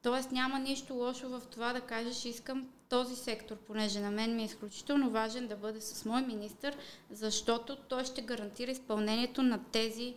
Тоест 0.02 0.32
няма 0.32 0.58
нищо 0.58 0.94
лошо 0.94 1.28
в 1.28 1.42
това 1.50 1.72
да 1.72 1.80
кажеш, 1.80 2.24
искам 2.24 2.68
този 2.88 3.16
сектор, 3.16 3.56
понеже 3.56 4.00
на 4.00 4.10
мен 4.10 4.36
ми 4.36 4.42
е 4.42 4.46
изключително 4.46 5.10
важен 5.10 5.46
да 5.46 5.56
бъде 5.56 5.80
с 5.80 6.04
мой 6.04 6.22
министр, 6.22 6.72
защото 7.10 7.76
той 7.76 8.04
ще 8.04 8.22
гарантира 8.22 8.70
изпълнението 8.70 9.42
на 9.42 9.60
тези 9.72 10.14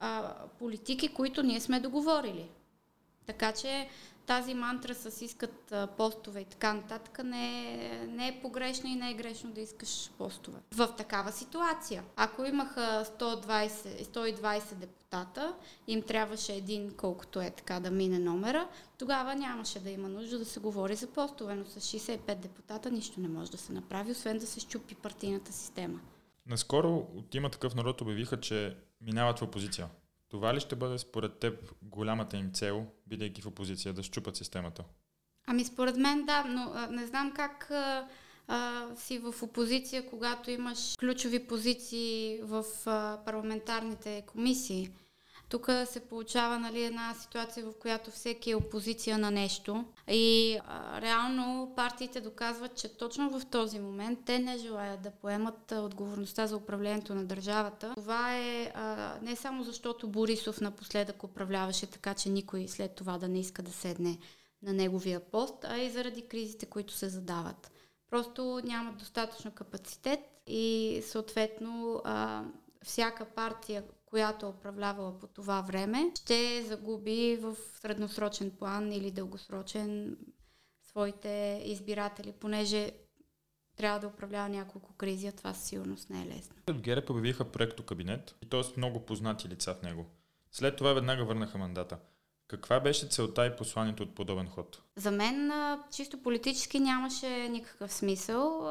а, 0.00 0.34
политики, 0.58 1.08
които 1.08 1.42
ние 1.42 1.60
сме 1.60 1.80
договорили. 1.80 2.48
Така 3.26 3.52
че 3.52 3.88
тази 4.28 4.54
мантра 4.54 4.94
с 4.94 5.24
искат 5.24 5.74
постове 5.96 6.40
и 6.40 6.44
така 6.44 6.72
нататък 6.72 7.24
не 7.24 7.74
е, 7.74 8.06
не 8.06 8.28
е 8.28 8.40
погрешна 8.42 8.90
и 8.90 8.94
не 8.94 9.10
е 9.10 9.14
грешно 9.14 9.50
да 9.50 9.60
искаш 9.60 10.10
постове. 10.18 10.58
В 10.74 10.88
такава 10.96 11.32
ситуация, 11.32 12.04
ако 12.16 12.44
имаха 12.44 13.04
120, 13.18 13.68
120 14.04 14.74
депутата, 14.74 15.54
им 15.86 16.02
трябваше 16.02 16.52
един, 16.52 16.94
колкото 16.96 17.40
е 17.40 17.50
така 17.50 17.80
да 17.80 17.90
мине 17.90 18.18
номера, 18.18 18.68
тогава 18.98 19.34
нямаше 19.34 19.80
да 19.80 19.90
има 19.90 20.08
нужда 20.08 20.38
да 20.38 20.44
се 20.44 20.60
говори 20.60 20.94
за 20.94 21.06
постове, 21.06 21.54
но 21.54 21.64
с 21.64 21.80
65 21.80 22.34
депутата 22.34 22.90
нищо 22.90 23.20
не 23.20 23.28
може 23.28 23.50
да 23.50 23.58
се 23.58 23.72
направи, 23.72 24.10
освен 24.10 24.38
да 24.38 24.46
се 24.46 24.60
щупи 24.60 24.94
партийната 24.94 25.52
система. 25.52 26.00
Наскоро 26.46 27.06
от 27.16 27.34
има 27.34 27.50
такъв 27.50 27.74
народ 27.74 28.00
обявиха, 28.00 28.40
че 28.40 28.76
минават 29.00 29.38
в 29.38 29.42
опозиция. 29.42 29.88
Това 30.28 30.54
ли 30.54 30.60
ще 30.60 30.76
бъде 30.76 30.98
според 30.98 31.38
теб 31.38 31.72
голямата 31.82 32.36
им 32.36 32.52
цел, 32.52 32.86
бидейки 33.06 33.42
в 33.42 33.46
опозиция, 33.46 33.94
да 33.94 34.02
щупат 34.02 34.36
системата? 34.36 34.84
Ами 35.46 35.64
според 35.64 35.96
мен 35.96 36.24
да, 36.26 36.44
но 36.44 36.72
а, 36.74 36.86
не 36.86 37.06
знам 37.06 37.32
как 37.32 37.70
а, 37.70 38.08
а, 38.48 38.86
си 38.96 39.18
в 39.18 39.34
опозиция, 39.42 40.06
когато 40.06 40.50
имаш 40.50 40.94
ключови 40.98 41.46
позиции 41.46 42.40
в 42.42 42.64
а, 42.86 43.18
парламентарните 43.24 44.24
комисии. 44.26 44.90
Тук 45.48 45.68
се 45.86 46.00
получава 46.00 46.58
нали, 46.58 46.84
една 46.84 47.14
ситуация, 47.14 47.66
в 47.66 47.72
която 47.80 48.10
всеки 48.10 48.50
е 48.50 48.56
опозиция 48.56 49.18
на 49.18 49.30
нещо 49.30 49.84
и 50.08 50.58
а, 50.66 51.00
реално 51.00 51.72
партиите 51.76 52.20
доказват, 52.20 52.76
че 52.76 52.96
точно 52.96 53.40
в 53.40 53.46
този 53.46 53.78
момент 53.78 54.18
те 54.24 54.38
не 54.38 54.58
желаят 54.58 55.02
да 55.02 55.10
поемат 55.10 55.72
отговорността 55.72 56.46
за 56.46 56.56
управлението 56.56 57.14
на 57.14 57.24
държавата. 57.24 57.92
Това 57.94 58.36
е 58.36 58.72
а, 58.74 59.14
не 59.22 59.36
само 59.36 59.64
защото 59.64 60.08
Борисов 60.08 60.60
напоследък 60.60 61.24
управляваше 61.24 61.86
така, 61.86 62.14
че 62.14 62.28
никой 62.28 62.68
след 62.68 62.94
това 62.94 63.18
да 63.18 63.28
не 63.28 63.40
иска 63.40 63.62
да 63.62 63.72
седне 63.72 64.18
на 64.62 64.72
неговия 64.72 65.20
пост, 65.20 65.64
а 65.64 65.78
и 65.78 65.90
заради 65.90 66.22
кризите, 66.22 66.66
които 66.66 66.92
се 66.92 67.08
задават. 67.08 67.72
Просто 68.10 68.60
нямат 68.64 68.96
достатъчно 68.96 69.50
капацитет 69.50 70.20
и 70.46 71.02
съответно 71.06 72.02
а, 72.04 72.42
всяка 72.82 73.24
партия, 73.24 73.82
която 74.10 74.46
е 74.46 74.48
управлявала 74.48 75.18
по 75.18 75.26
това 75.26 75.60
време, 75.60 76.12
ще 76.20 76.62
загуби 76.62 77.38
в 77.40 77.56
средносрочен 77.80 78.50
план 78.50 78.92
или 78.92 79.10
дългосрочен 79.10 80.16
своите 80.82 81.62
избиратели, 81.64 82.32
понеже 82.32 82.92
трябва 83.76 83.98
да 84.00 84.06
управлява 84.06 84.48
няколко 84.48 84.92
кризи, 84.96 85.26
а 85.26 85.32
това 85.32 85.54
със 85.54 85.64
сигурност 85.64 86.10
не 86.10 86.22
е 86.22 86.26
лесно. 86.26 86.56
От 86.70 86.80
ГЕРБ 86.80 87.06
обявиха 87.10 87.52
проекто 87.52 87.82
кабинет 87.82 88.34
и 88.42 88.48
т.е. 88.48 88.62
много 88.76 89.06
познати 89.06 89.48
лица 89.48 89.74
в 89.74 89.82
него. 89.82 90.06
След 90.52 90.76
това 90.76 90.92
веднага 90.92 91.24
върнаха 91.24 91.58
мандата. 91.58 91.98
Каква 92.48 92.80
беше 92.80 93.08
целта 93.08 93.46
и 93.46 93.56
посланието 93.56 94.02
от 94.02 94.14
подобен 94.14 94.48
ход? 94.48 94.82
За 94.96 95.10
мен 95.10 95.52
чисто 95.92 96.22
политически 96.22 96.80
нямаше 96.80 97.48
никакъв 97.48 97.92
смисъл 97.92 98.66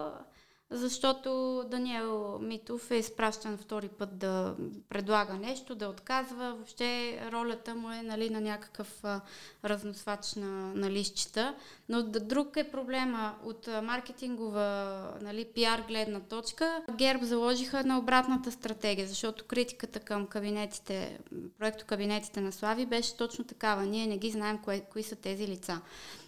защото 0.69 1.63
Даниел 1.71 2.39
Митов 2.41 2.91
е 2.91 2.95
изпращан 2.95 3.57
втори 3.57 3.87
път 3.87 4.17
да 4.17 4.55
предлага 4.89 5.33
нещо, 5.33 5.75
да 5.75 5.89
отказва. 5.89 6.53
Въобще 6.53 7.19
ролята 7.31 7.75
му 7.75 7.91
е 7.91 8.01
нали, 8.01 8.29
на 8.29 8.41
някакъв 8.41 8.99
а, 9.03 9.21
разносвач 9.65 10.35
на, 10.35 10.73
на 10.73 10.91
лищчета. 10.91 11.55
Но 11.89 12.03
друг 12.03 12.57
е 12.57 12.71
проблема 12.71 13.35
от 13.43 13.67
маркетингова 13.83 14.97
нали, 15.21 15.45
пиар 15.45 15.83
гледна 15.87 16.19
точка. 16.19 16.81
Герб 16.95 17.23
заложиха 17.23 17.83
на 17.83 17.99
обратната 17.99 18.51
стратегия, 18.51 19.07
защото 19.07 19.45
критиката 19.45 19.99
към 19.99 20.27
кабинетите, 20.27 21.19
проекто 21.59 21.85
кабинетите 21.85 22.41
на 22.41 22.51
Слави 22.51 22.85
беше 22.85 23.17
точно 23.17 23.45
такава. 23.45 23.85
Ние 23.85 24.07
не 24.07 24.17
ги 24.17 24.31
знаем 24.31 24.57
кое, 24.63 24.79
кои 24.79 25.03
са 25.03 25.15
тези 25.15 25.47
лица. 25.47 25.81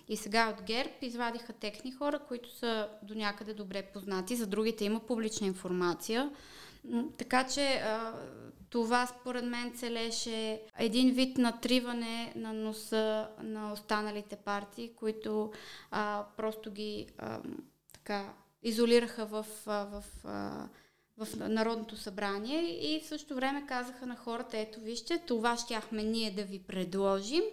И 0.09 0.17
сега 0.17 0.49
от 0.49 0.63
ГЕРБ 0.63 0.91
извадиха 1.01 1.53
техни 1.53 1.91
хора, 1.91 2.19
които 2.27 2.49
са 2.49 2.89
до 3.03 3.15
някъде 3.15 3.53
добре 3.53 3.81
познати. 3.81 4.35
За 4.35 4.47
другите 4.47 4.85
има 4.85 4.99
публична 4.99 5.47
информация. 5.47 6.31
Така 7.17 7.47
че 7.47 7.81
това 8.69 9.07
според 9.07 9.45
мен 9.45 9.73
целеше 9.75 10.61
един 10.77 11.11
вид 11.11 11.37
натриване 11.37 12.33
на 12.35 12.53
носа 12.53 13.27
на 13.43 13.71
останалите 13.71 14.35
партии, 14.35 14.91
които 14.95 15.51
а, 15.91 16.25
просто 16.37 16.71
ги 16.71 17.07
а, 17.17 17.39
така 17.93 18.33
изолираха 18.63 19.25
в, 19.25 19.45
в, 19.65 20.03
в, 20.23 20.29
в 21.17 21.49
Народното 21.49 21.95
събрание 21.95 22.61
и 22.95 23.01
в 23.01 23.07
същото 23.07 23.35
време 23.35 23.65
казаха 23.67 24.05
на 24.05 24.15
хората, 24.15 24.57
ето 24.57 24.79
вижте, 24.79 25.17
това 25.17 25.57
щяхме 25.57 26.03
ние 26.03 26.31
да 26.31 26.43
ви 26.43 26.59
предложим, 26.59 27.43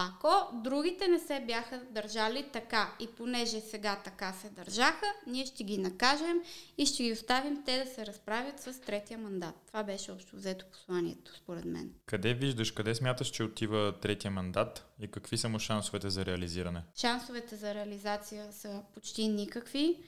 ако 0.00 0.60
другите 0.62 1.08
не 1.08 1.18
се 1.18 1.40
бяха 1.40 1.80
държали 1.90 2.46
така 2.52 2.94
и 3.00 3.06
понеже 3.06 3.60
сега 3.60 4.00
така 4.04 4.32
се 4.32 4.50
държаха, 4.50 5.06
ние 5.26 5.46
ще 5.46 5.64
ги 5.64 5.78
накажем 5.78 6.40
и 6.78 6.86
ще 6.86 7.02
ги 7.02 7.12
оставим 7.12 7.62
те 7.64 7.84
да 7.84 7.90
се 7.90 8.06
разправят 8.06 8.60
с 8.60 8.80
третия 8.80 9.18
мандат. 9.18 9.54
Това 9.66 9.82
беше 9.82 10.12
общо 10.12 10.36
взето 10.36 10.64
посланието, 10.72 11.36
според 11.36 11.64
мен. 11.64 11.94
Къде 12.06 12.34
виждаш, 12.34 12.70
къде 12.70 12.94
смяташ, 12.94 13.28
че 13.28 13.42
отива 13.42 13.94
третия 14.00 14.30
мандат 14.30 14.86
и 15.00 15.08
какви 15.08 15.38
са 15.38 15.48
му 15.48 15.58
шансовете 15.58 16.10
за 16.10 16.24
реализиране? 16.24 16.82
Шансовете 17.00 17.56
за 17.56 17.74
реализация 17.74 18.52
са 18.52 18.82
почти 18.94 19.28
никакви. 19.28 19.98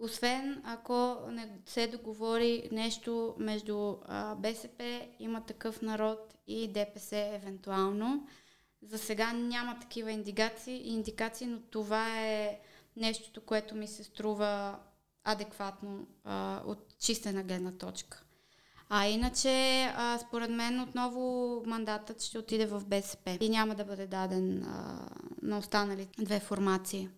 Освен 0.00 0.62
ако 0.64 1.18
не 1.30 1.48
се 1.66 1.86
договори 1.86 2.68
нещо 2.72 3.34
между 3.38 3.96
БСП, 4.36 5.06
има 5.18 5.46
такъв 5.46 5.82
народ 5.82 6.34
и 6.46 6.68
ДПС 6.68 7.16
евентуално. 7.16 8.26
За 8.82 8.98
сега 8.98 9.32
няма 9.32 9.78
такива 9.80 10.12
индикации, 10.12 10.88
индикации, 10.88 11.46
но 11.46 11.60
това 11.60 12.20
е 12.20 12.60
нещото, 12.96 13.40
което 13.40 13.74
ми 13.74 13.86
се 13.86 14.04
струва 14.04 14.78
адекватно 15.24 16.06
а, 16.24 16.62
от 16.66 16.98
чистена 16.98 17.42
гледна 17.42 17.72
точка. 17.72 18.22
А 18.88 19.06
иначе, 19.06 19.84
а, 19.96 20.18
според 20.18 20.50
мен, 20.50 20.80
отново 20.80 21.62
мандатът 21.66 22.22
ще 22.22 22.38
отиде 22.38 22.66
в 22.66 22.82
БСП 22.86 23.38
и 23.40 23.48
няма 23.48 23.74
да 23.74 23.84
бъде 23.84 24.06
даден 24.06 24.64
а, 24.64 25.08
на 25.42 25.58
останалите 25.58 26.24
две 26.24 26.40
формации. 26.40 27.08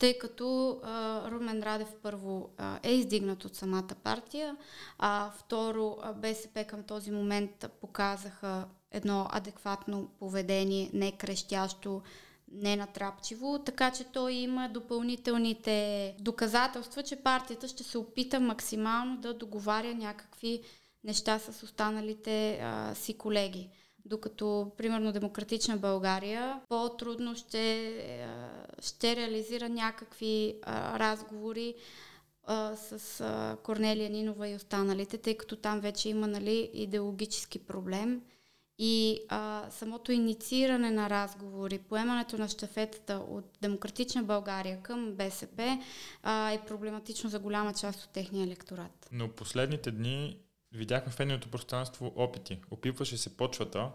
Тъй 0.00 0.18
като 0.18 0.80
а, 0.82 1.22
Румен 1.30 1.62
Радев 1.62 1.88
първо 2.02 2.50
а, 2.58 2.80
е 2.82 2.92
издигнат 2.92 3.44
от 3.44 3.56
самата 3.56 3.94
партия, 4.02 4.56
а 4.98 5.30
второ 5.30 5.96
а, 6.02 6.12
БСП 6.12 6.64
към 6.64 6.82
този 6.82 7.10
момент 7.10 7.66
показаха 7.80 8.68
едно 8.90 9.26
адекватно 9.30 10.08
поведение, 10.18 10.90
не 10.92 11.12
крещящо, 11.12 12.02
не 12.52 12.76
натрапчиво, 12.76 13.58
така 13.58 13.90
че 13.90 14.04
той 14.04 14.32
има 14.32 14.68
допълнителните 14.68 16.14
доказателства, 16.20 17.02
че 17.02 17.16
партията 17.16 17.68
ще 17.68 17.84
се 17.84 17.98
опита 17.98 18.40
максимално 18.40 19.16
да 19.16 19.34
договаря 19.34 19.94
някакви 19.94 20.60
неща 21.04 21.38
с 21.38 21.62
останалите 21.62 22.58
а, 22.62 22.94
си 22.94 23.14
колеги. 23.14 23.68
Докато, 24.04 24.72
примерно, 24.76 25.12
Демократична 25.12 25.76
България 25.76 26.60
по-трудно 26.68 27.36
ще, 27.36 27.88
а, 28.24 28.82
ще 28.82 29.16
реализира 29.16 29.68
някакви 29.68 30.54
а, 30.62 30.98
разговори 30.98 31.74
с 32.76 33.20
а, 33.20 33.56
Корнелия 33.62 34.10
Нинова 34.10 34.48
и 34.48 34.54
останалите, 34.54 35.18
тъй 35.18 35.36
като 35.36 35.56
там 35.56 35.80
вече 35.80 36.08
има 36.08 36.26
нали, 36.26 36.70
идеологически 36.74 37.58
проблем– 37.58 38.22
и 38.78 39.20
а, 39.28 39.66
самото 39.70 40.12
иницииране 40.12 40.90
на 40.90 41.10
разговори, 41.10 41.78
поемането 41.78 42.38
на 42.38 42.48
щафетата 42.48 43.14
от 43.28 43.44
Демократична 43.62 44.22
България 44.22 44.82
към 44.82 45.12
БСП 45.12 45.78
а, 46.22 46.50
е 46.50 46.64
проблематично 46.66 47.30
за 47.30 47.38
голяма 47.38 47.74
част 47.74 48.04
от 48.04 48.10
техния 48.12 48.44
електорат. 48.44 49.08
Но 49.12 49.28
последните 49.28 49.90
дни 49.90 50.38
видяхме 50.72 51.12
в 51.12 51.20
едното 51.20 51.50
пространство 51.50 52.12
опити. 52.16 52.60
Опитваше 52.70 53.16
се 53.16 53.36
почвата 53.36 53.90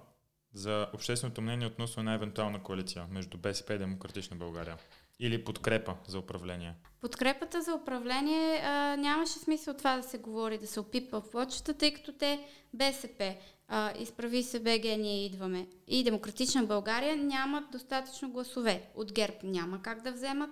за 0.54 0.88
общественото 0.94 1.42
мнение 1.42 1.68
относно 1.68 2.00
една 2.00 2.14
евентуална 2.14 2.64
коалиция 2.64 3.08
между 3.12 3.38
БСП 3.38 3.74
и 3.74 3.78
Демократична 3.78 4.38
България. 4.38 4.78
Или 5.20 5.44
подкрепа 5.44 5.96
за 6.08 6.20
управление? 6.20 6.76
Подкрепата 7.02 7.62
за 7.62 7.74
управление 7.76 8.62
а, 8.64 8.96
нямаше 8.98 9.40
смисъл 9.40 9.74
това 9.74 9.98
да 9.98 10.04
се 10.04 10.18
говори, 10.18 10.58
да 10.58 10.68
се 10.68 10.80
опипва 10.80 11.22
в 11.22 11.32
почта, 11.32 11.74
тъй 11.74 11.94
като 11.94 12.14
те 12.14 12.48
БСП 12.74 13.36
а, 13.68 13.94
изправи 14.00 14.44
се 14.44 14.60
БГ, 14.60 14.84
ние 14.84 15.26
идваме. 15.26 15.68
И 15.88 16.04
Демократична 16.04 16.64
България 16.64 17.18
нямат 17.18 17.72
достатъчно 17.72 18.32
гласове. 18.32 18.90
От 18.96 19.14
ГЕРБ 19.14 19.36
няма 19.44 19.82
как 19.82 20.02
да 20.02 20.12
вземат. 20.12 20.50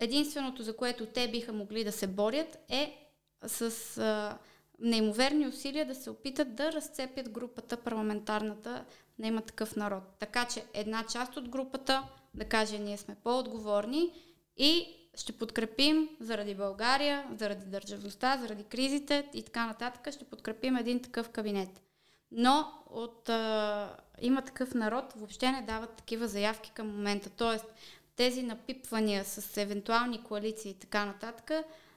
Единственото, 0.00 0.62
за 0.62 0.76
което 0.76 1.06
те 1.06 1.28
биха 1.28 1.52
могли 1.52 1.84
да 1.84 1.92
се 1.92 2.06
борят, 2.06 2.58
е 2.68 3.10
с 3.46 3.98
а, 3.98 4.38
неимоверни 4.80 5.48
усилия 5.48 5.86
да 5.86 5.94
се 5.94 6.10
опитат 6.10 6.54
да 6.54 6.72
разцепят 6.72 7.30
групата 7.30 7.76
парламентарната 7.76 8.84
на 9.18 9.26
има 9.26 9.40
такъв 9.40 9.76
народ. 9.76 10.02
Така 10.18 10.44
че 10.44 10.64
една 10.74 11.04
част 11.12 11.36
от 11.36 11.48
групата 11.48 12.08
да 12.34 12.44
каже 12.44 12.78
ние 12.78 12.96
сме 12.96 13.14
по-отговорни 13.14 14.12
и 14.56 14.86
ще 15.16 15.32
подкрепим 15.32 16.08
заради 16.20 16.54
България, 16.54 17.26
заради 17.38 17.66
държавността, 17.66 18.38
заради 18.38 18.64
кризите 18.64 19.28
и 19.34 19.42
така 19.42 19.66
нататък, 19.66 20.14
ще 20.14 20.24
подкрепим 20.24 20.76
един 20.76 21.02
такъв 21.02 21.28
кабинет. 21.28 21.82
Но 22.30 22.72
от 22.90 23.28
а, 23.28 23.96
има 24.20 24.42
такъв 24.42 24.74
народ 24.74 25.12
въобще 25.16 25.52
не 25.52 25.62
дават 25.62 25.96
такива 25.96 26.28
заявки 26.28 26.70
към 26.74 26.86
момента. 26.86 27.30
Тоест, 27.30 27.64
тези 28.16 28.42
напипвания 28.42 29.24
с 29.24 29.56
евентуални 29.56 30.22
коалиции 30.22 30.70
и 30.70 30.78
така 30.78 31.04
нататък 31.04 31.50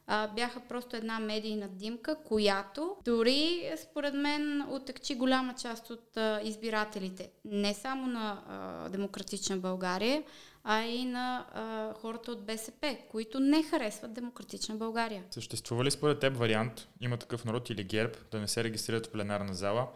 а, 0.07 0.27
бяха 0.27 0.59
просто 0.59 0.95
една 0.95 1.19
медийна 1.19 1.67
димка, 1.67 2.15
която 2.23 2.95
дори 3.05 3.71
според 3.77 4.13
мен 4.13 4.65
отекчи 4.69 5.15
голяма 5.15 5.55
част 5.61 5.89
от 5.89 6.17
а, 6.17 6.41
избирателите. 6.43 7.29
Не 7.45 7.73
само 7.73 8.07
на 8.07 8.43
а, 8.47 8.89
Демократична 8.89 9.57
България, 9.57 10.23
а 10.63 10.81
и 10.83 11.05
на 11.05 11.45
а, 11.53 11.93
хората 11.93 12.31
от 12.31 12.45
БСП, 12.45 12.97
които 13.11 13.39
не 13.39 13.63
харесват 13.63 14.13
Демократична 14.13 14.75
България. 14.75 15.23
Съществува 15.31 15.85
ли 15.85 15.91
според 15.91 16.19
теб 16.19 16.37
вариант, 16.37 16.87
има 17.01 17.17
такъв 17.17 17.45
народ 17.45 17.69
или 17.69 17.83
ГЕРБ, 17.83 18.13
да 18.31 18.39
не 18.39 18.47
се 18.47 18.63
регистрират 18.63 19.07
в 19.07 19.11
пленарна 19.11 19.53
зала, 19.53 19.87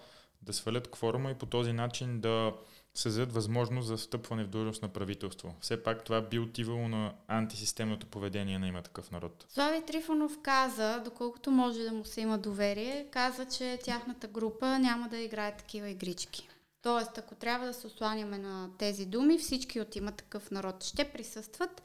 да 0.42 0.54
свалят 0.54 0.92
кворума 0.92 1.32
и 1.32 1.36
по 1.36 1.46
този 1.46 1.74
начин 1.74 2.20
да 2.20 2.54
създадат 2.94 3.34
възможност 3.34 3.88
за 3.88 3.98
встъпване 3.98 4.44
в 4.44 4.48
длъжност 4.48 4.82
на 4.82 4.90
правителство. 4.90 5.56
Все 5.62 5.84
пак 5.84 6.04
това 6.04 6.22
би 6.22 6.40
отивало 6.40 6.88
на 6.88 7.14
антисистемното 7.28 8.08
поведение 8.08 8.60
на 8.60 8.68
има 8.68 8.82
такъв 8.82 9.12
народ. 9.12 9.46
Слави 9.50 9.86
Трифонов 9.86 10.38
каза, 10.42 11.02
доколкото 11.06 11.52
може 11.52 11.84
да 11.84 11.92
му 11.92 12.06
се 12.06 12.22
има 12.22 12.38
доверие, 12.38 13.08
каза, 13.12 13.46
че 13.46 13.80
тяхната 13.84 14.28
група 14.28 14.80
няма 14.80 15.10
да 15.10 15.18
играе 15.18 15.58
такива 15.58 15.90
игрички. 15.90 16.50
Тоест, 16.82 17.18
ако 17.18 17.36
трябва 17.36 17.66
да 17.66 17.74
се 17.74 17.88
осланяме 17.88 18.38
на 18.38 18.70
тези 18.78 19.06
думи, 19.06 19.38
всички 19.38 19.82
от 19.82 19.96
има 19.96 20.12
такъв 20.12 20.52
народ 20.52 20.84
ще 20.84 21.12
присъстват 21.12 21.82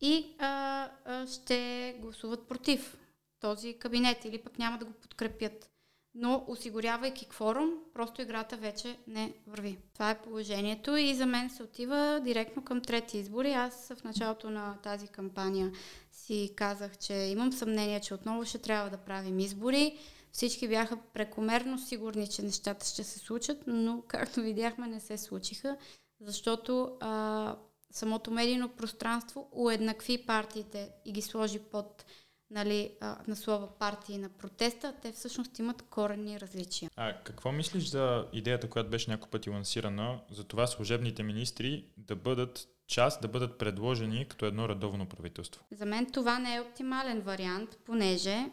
и 0.00 0.36
а, 0.38 0.88
а, 1.04 1.26
ще 1.26 1.96
гласуват 2.00 2.48
против 2.48 2.96
този 3.40 3.78
кабинет 3.78 4.24
или 4.24 4.38
пък 4.38 4.58
няма 4.58 4.78
да 4.78 4.84
го 4.84 4.92
подкрепят 4.92 5.70
но 6.14 6.44
осигурявайки 6.48 7.26
кворум, 7.26 7.70
просто 7.94 8.22
играта 8.22 8.56
вече 8.56 8.98
не 9.06 9.34
върви. 9.46 9.78
Това 9.94 10.10
е 10.10 10.22
положението 10.22 10.96
и 10.96 11.14
за 11.14 11.26
мен 11.26 11.50
се 11.50 11.62
отива 11.62 12.20
директно 12.24 12.64
към 12.64 12.80
трети 12.80 13.18
избори. 13.18 13.52
Аз 13.52 13.92
в 13.96 14.04
началото 14.04 14.50
на 14.50 14.78
тази 14.82 15.08
кампания 15.08 15.72
си 16.12 16.52
казах, 16.56 16.98
че 16.98 17.14
имам 17.14 17.52
съмнение, 17.52 18.00
че 18.00 18.14
отново 18.14 18.44
ще 18.44 18.58
трябва 18.58 18.90
да 18.90 18.96
правим 18.96 19.38
избори. 19.38 19.98
Всички 20.32 20.68
бяха 20.68 20.96
прекомерно 20.96 21.78
сигурни, 21.78 22.28
че 22.28 22.42
нещата 22.42 22.86
ще 22.86 23.04
се 23.04 23.18
случат, 23.18 23.58
но 23.66 24.02
както 24.08 24.40
видяхме 24.40 24.86
не 24.86 25.00
се 25.00 25.18
случиха, 25.18 25.76
защото 26.20 26.96
а, 27.00 27.56
самото 27.90 28.30
медийно 28.30 28.68
пространство 28.68 29.48
уеднакви 29.52 30.26
партиите 30.26 30.90
и 31.04 31.12
ги 31.12 31.22
сложи 31.22 31.58
под 31.58 32.04
нали, 32.50 32.90
на 33.28 33.36
слова 33.36 33.78
партии 33.78 34.18
на 34.18 34.28
протеста, 34.28 34.94
те 35.02 35.12
всъщност 35.12 35.58
имат 35.58 35.82
коренни 35.82 36.40
различия. 36.40 36.90
А 36.96 37.22
какво 37.24 37.52
мислиш 37.52 37.84
за 37.84 38.26
идеята, 38.32 38.70
която 38.70 38.90
беше 38.90 39.10
няколко 39.10 39.30
пъти 39.30 39.50
лансирана, 39.50 40.20
за 40.30 40.44
това 40.44 40.66
служебните 40.66 41.22
министри 41.22 41.84
да 41.96 42.16
бъдат 42.16 42.68
част, 42.86 43.22
да 43.22 43.28
бъдат 43.28 43.58
предложени 43.58 44.28
като 44.28 44.46
едно 44.46 44.68
редовно 44.68 45.06
правителство? 45.06 45.64
За 45.70 45.86
мен 45.86 46.06
това 46.12 46.38
не 46.38 46.54
е 46.54 46.60
оптимален 46.60 47.20
вариант, 47.20 47.78
понеже 47.84 48.50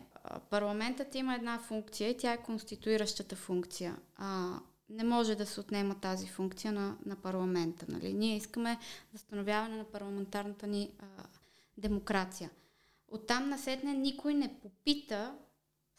парламентът 0.49 1.15
има 1.15 1.35
една 1.35 1.59
функция 1.59 2.09
и 2.09 2.17
тя 2.17 2.33
е 2.33 2.43
конституиращата 2.43 3.35
функция. 3.35 3.97
А, 4.15 4.59
не 4.89 5.03
може 5.03 5.35
да 5.35 5.45
се 5.45 5.59
отнема 5.59 5.95
тази 5.95 6.27
функция 6.27 6.73
на, 6.73 6.97
на 7.05 7.15
парламента. 7.15 7.85
Нали? 7.89 8.13
Ние 8.13 8.35
искаме 8.35 8.77
възстановяване 9.13 9.77
на 9.77 9.83
парламентарната 9.83 10.67
ни 10.67 10.91
а, 10.99 11.05
демокрация. 11.77 12.49
Оттам 13.11 13.49
насетне 13.49 13.93
никой 13.93 14.33
не 14.33 14.59
попита 14.61 15.33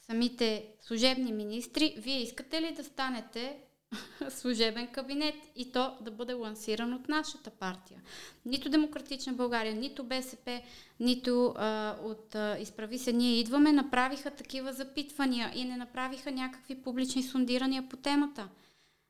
самите 0.07 0.67
служебни 0.81 1.33
министри, 1.33 1.95
вие 1.99 2.23
искате 2.23 2.63
ли 2.63 2.73
да 2.73 2.85
станете 2.85 3.57
служебен 4.31 4.87
кабинет 4.87 5.35
и 5.57 5.73
то 5.73 5.97
да 6.01 6.11
бъде 6.11 6.33
лансиран 6.33 6.93
от 6.93 7.09
нашата 7.09 7.51
партия. 7.51 8.03
Нито 8.47 8.69
Демократична 8.69 9.33
България, 9.33 9.75
нито 9.75 10.05
БСП, 10.05 10.63
нито 11.01 11.55
а, 11.57 11.97
от 12.03 12.35
а, 12.35 12.59
Изправи 12.61 12.99
се, 12.99 13.13
ние 13.13 13.41
идваме, 13.41 13.73
направиха 13.73 14.31
такива 14.31 14.73
запитвания 14.73 15.53
и 15.55 15.65
не 15.65 15.77
направиха 15.77 16.31
някакви 16.31 16.83
публични 16.83 17.23
сондирания 17.23 17.89
по 17.89 17.97
темата. 17.97 18.49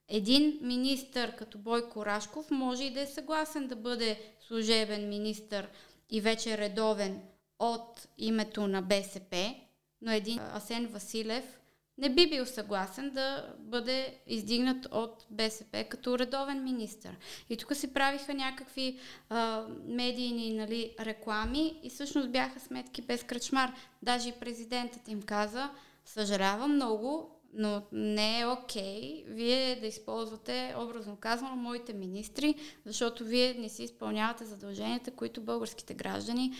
Един 0.08 0.58
министър 0.62 1.36
като 1.36 1.58
Бойко 1.58 2.06
Рашков 2.06 2.50
може 2.50 2.84
и 2.84 2.92
да 2.92 3.00
е 3.00 3.06
съгласен 3.06 3.66
да 3.66 3.76
бъде 3.76 4.20
служебен 4.40 5.08
министър 5.08 5.68
и 6.10 6.20
вече 6.20 6.58
редовен 6.58 7.20
от 7.62 8.08
името 8.18 8.66
на 8.66 8.82
БСП, 8.82 9.54
но 10.00 10.12
един 10.12 10.38
Асен 10.38 10.86
Василев 10.86 11.58
не 11.98 12.14
би 12.14 12.30
бил 12.30 12.46
съгласен 12.46 13.10
да 13.10 13.54
бъде 13.58 14.18
издигнат 14.26 14.88
от 14.92 15.26
БСП 15.30 15.84
като 15.88 16.18
редовен 16.18 16.64
министр. 16.64 17.10
И 17.50 17.56
тук 17.56 17.76
си 17.76 17.92
правиха 17.92 18.34
някакви 18.34 18.98
а, 19.28 19.64
медийни 19.84 20.52
нали, 20.52 20.94
реклами 21.00 21.80
и 21.82 21.90
всъщност 21.90 22.30
бяха 22.30 22.60
сметки 22.60 23.02
без 23.02 23.22
кръчмар. 23.22 23.74
Даже 24.02 24.28
и 24.28 24.40
президентът 24.40 25.08
им 25.08 25.22
каза, 25.22 25.70
съжалявам 26.04 26.74
много, 26.74 27.30
но 27.54 27.82
не 27.92 28.40
е 28.40 28.46
окей 28.46 29.00
okay, 29.00 29.24
вие 29.26 29.76
да 29.76 29.86
използвате, 29.86 30.74
образно 30.78 31.16
казано, 31.16 31.56
моите 31.56 31.92
министри, 31.92 32.54
защото 32.86 33.24
вие 33.24 33.54
не 33.54 33.68
си 33.68 33.82
изпълнявате 33.82 34.44
задълженията, 34.44 35.10
които 35.10 35.40
българските 35.40 35.94
граждани 35.94 36.52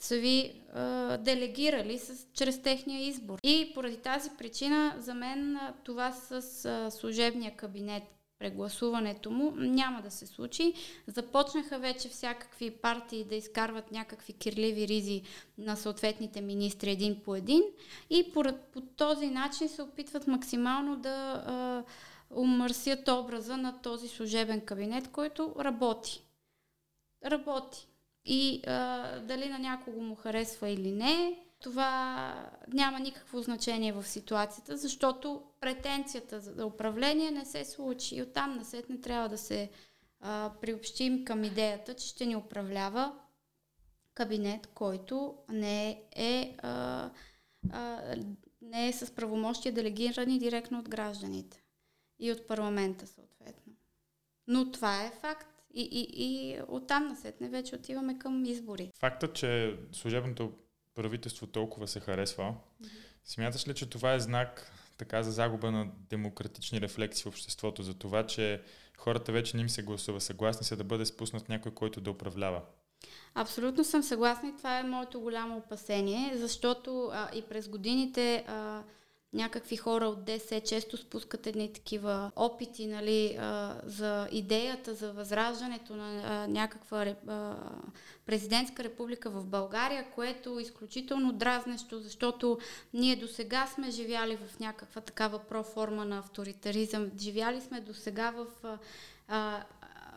са 0.00 0.16
ви 0.16 0.52
а, 0.74 1.16
делегирали 1.16 1.98
с, 1.98 2.26
чрез 2.32 2.62
техния 2.62 3.06
избор. 3.06 3.38
И 3.42 3.70
поради 3.74 3.96
тази 3.96 4.30
причина 4.38 4.94
за 4.98 5.14
мен 5.14 5.56
а, 5.56 5.74
това 5.84 6.12
с 6.12 6.64
а, 6.64 6.90
служебния 6.90 7.56
кабинет 7.56 8.02
прегласуването 8.40 9.30
му 9.30 9.52
няма 9.56 10.02
да 10.02 10.10
се 10.10 10.26
случи. 10.26 10.74
Започнаха 11.06 11.78
вече 11.78 12.08
всякакви 12.08 12.70
партии 12.70 13.24
да 13.24 13.34
изкарват 13.34 13.92
някакви 13.92 14.32
кирливи 14.32 14.88
ризи 14.88 15.22
на 15.58 15.76
съответните 15.76 16.40
министри 16.40 16.90
един 16.90 17.20
по 17.24 17.34
един 17.34 17.62
и 18.10 18.32
по, 18.32 18.44
по 18.72 18.80
този 18.80 19.26
начин 19.26 19.68
се 19.68 19.82
опитват 19.82 20.26
максимално 20.26 20.96
да 20.96 21.44
а, 21.46 21.84
умърсят 22.30 23.08
образа 23.08 23.56
на 23.56 23.82
този 23.82 24.08
служебен 24.08 24.60
кабинет, 24.60 25.08
който 25.08 25.54
работи. 25.58 26.24
Работи. 27.24 27.89
И 28.24 28.62
а, 28.66 29.18
дали 29.20 29.48
на 29.48 29.58
някого 29.58 30.02
му 30.02 30.14
харесва 30.14 30.68
или 30.68 30.92
не, 30.92 31.44
това 31.60 32.50
няма 32.72 33.00
никакво 33.00 33.42
значение 33.42 33.92
в 33.92 34.06
ситуацията, 34.06 34.76
защото 34.76 35.42
претенцията 35.60 36.40
за 36.40 36.66
управление 36.66 37.30
не 37.30 37.44
се 37.44 37.64
случи. 37.64 38.16
И 38.16 38.22
оттам 38.22 38.56
насет 38.56 38.88
не 38.88 39.00
трябва 39.00 39.28
да 39.28 39.38
се 39.38 39.70
а, 40.20 40.52
приобщим 40.60 41.24
към 41.24 41.44
идеята, 41.44 41.94
че 41.94 42.08
ще 42.08 42.26
ни 42.26 42.36
управлява 42.36 43.12
кабинет, 44.14 44.66
който 44.66 45.36
не 45.48 46.02
е, 46.12 46.56
а, 46.62 47.10
а, 47.72 48.16
не 48.62 48.88
е 48.88 48.92
с 48.92 49.14
правомощия 49.14 49.72
делегирани 49.72 50.38
директно 50.38 50.78
от 50.78 50.88
гражданите 50.88 51.62
и 52.18 52.32
от 52.32 52.46
парламента 52.48 53.06
съответно. 53.06 53.72
Но 54.46 54.72
това 54.72 55.04
е 55.04 55.10
факт. 55.10 55.59
И, 55.74 55.82
и, 55.82 56.08
и 56.16 56.58
оттам 56.68 57.06
насетне 57.06 57.48
вече 57.48 57.74
отиваме 57.74 58.18
към 58.18 58.44
избори. 58.44 58.90
Фактът, 58.98 59.34
че 59.34 59.76
служебното 59.92 60.52
правителство 60.94 61.46
толкова 61.46 61.88
се 61.88 62.00
харесва, 62.00 62.44
mm-hmm. 62.44 62.88
смяташ 63.24 63.68
ли, 63.68 63.74
че 63.74 63.90
това 63.90 64.14
е 64.14 64.20
знак 64.20 64.72
така 64.98 65.22
за 65.22 65.30
загуба 65.30 65.70
на 65.70 65.86
демократични 66.10 66.80
рефлекси 66.80 67.22
в 67.22 67.26
обществото, 67.26 67.82
за 67.82 67.94
това, 67.94 68.26
че 68.26 68.62
хората 68.98 69.32
вече 69.32 69.56
не 69.56 69.62
им 69.62 69.68
се 69.68 69.82
гласува, 69.82 70.20
съгласни 70.20 70.66
са 70.66 70.76
да 70.76 70.84
бъде 70.84 71.06
спуснат 71.06 71.48
някой, 71.48 71.74
който 71.74 72.00
да 72.00 72.10
управлява? 72.10 72.62
Абсолютно 73.34 73.84
съм 73.84 74.02
съгласна 74.02 74.48
и 74.48 74.56
това 74.56 74.78
е 74.78 74.82
моето 74.82 75.20
голямо 75.20 75.56
опасение, 75.56 76.32
защото 76.36 77.10
а, 77.12 77.30
и 77.34 77.42
през 77.42 77.68
годините 77.68 78.44
а, 78.48 78.82
някакви 79.32 79.76
хора 79.76 80.06
от 80.06 80.24
ДС 80.24 80.60
често 80.60 80.96
спускат 80.96 81.46
едни 81.46 81.72
такива 81.72 82.30
опити 82.36 82.86
нали, 82.86 83.38
за 83.84 84.28
идеята 84.32 84.94
за 84.94 85.12
възраждането 85.12 85.96
на 85.96 86.46
някаква 86.46 87.14
президентска 88.26 88.84
република 88.84 89.30
в 89.30 89.46
България, 89.46 90.10
което 90.14 90.58
е 90.58 90.62
изключително 90.62 91.32
дразнещо, 91.32 92.00
защото 92.00 92.58
ние 92.94 93.16
до 93.16 93.28
сега 93.28 93.66
сме 93.66 93.90
живяли 93.90 94.36
в 94.36 94.60
някаква 94.60 95.00
такава 95.00 95.38
проформа 95.38 96.04
на 96.04 96.18
авторитаризъм. 96.18 97.10
Живяли 97.20 97.60
сме 97.60 97.80
до 97.80 97.94
сега 97.94 98.30
в, 98.30 98.46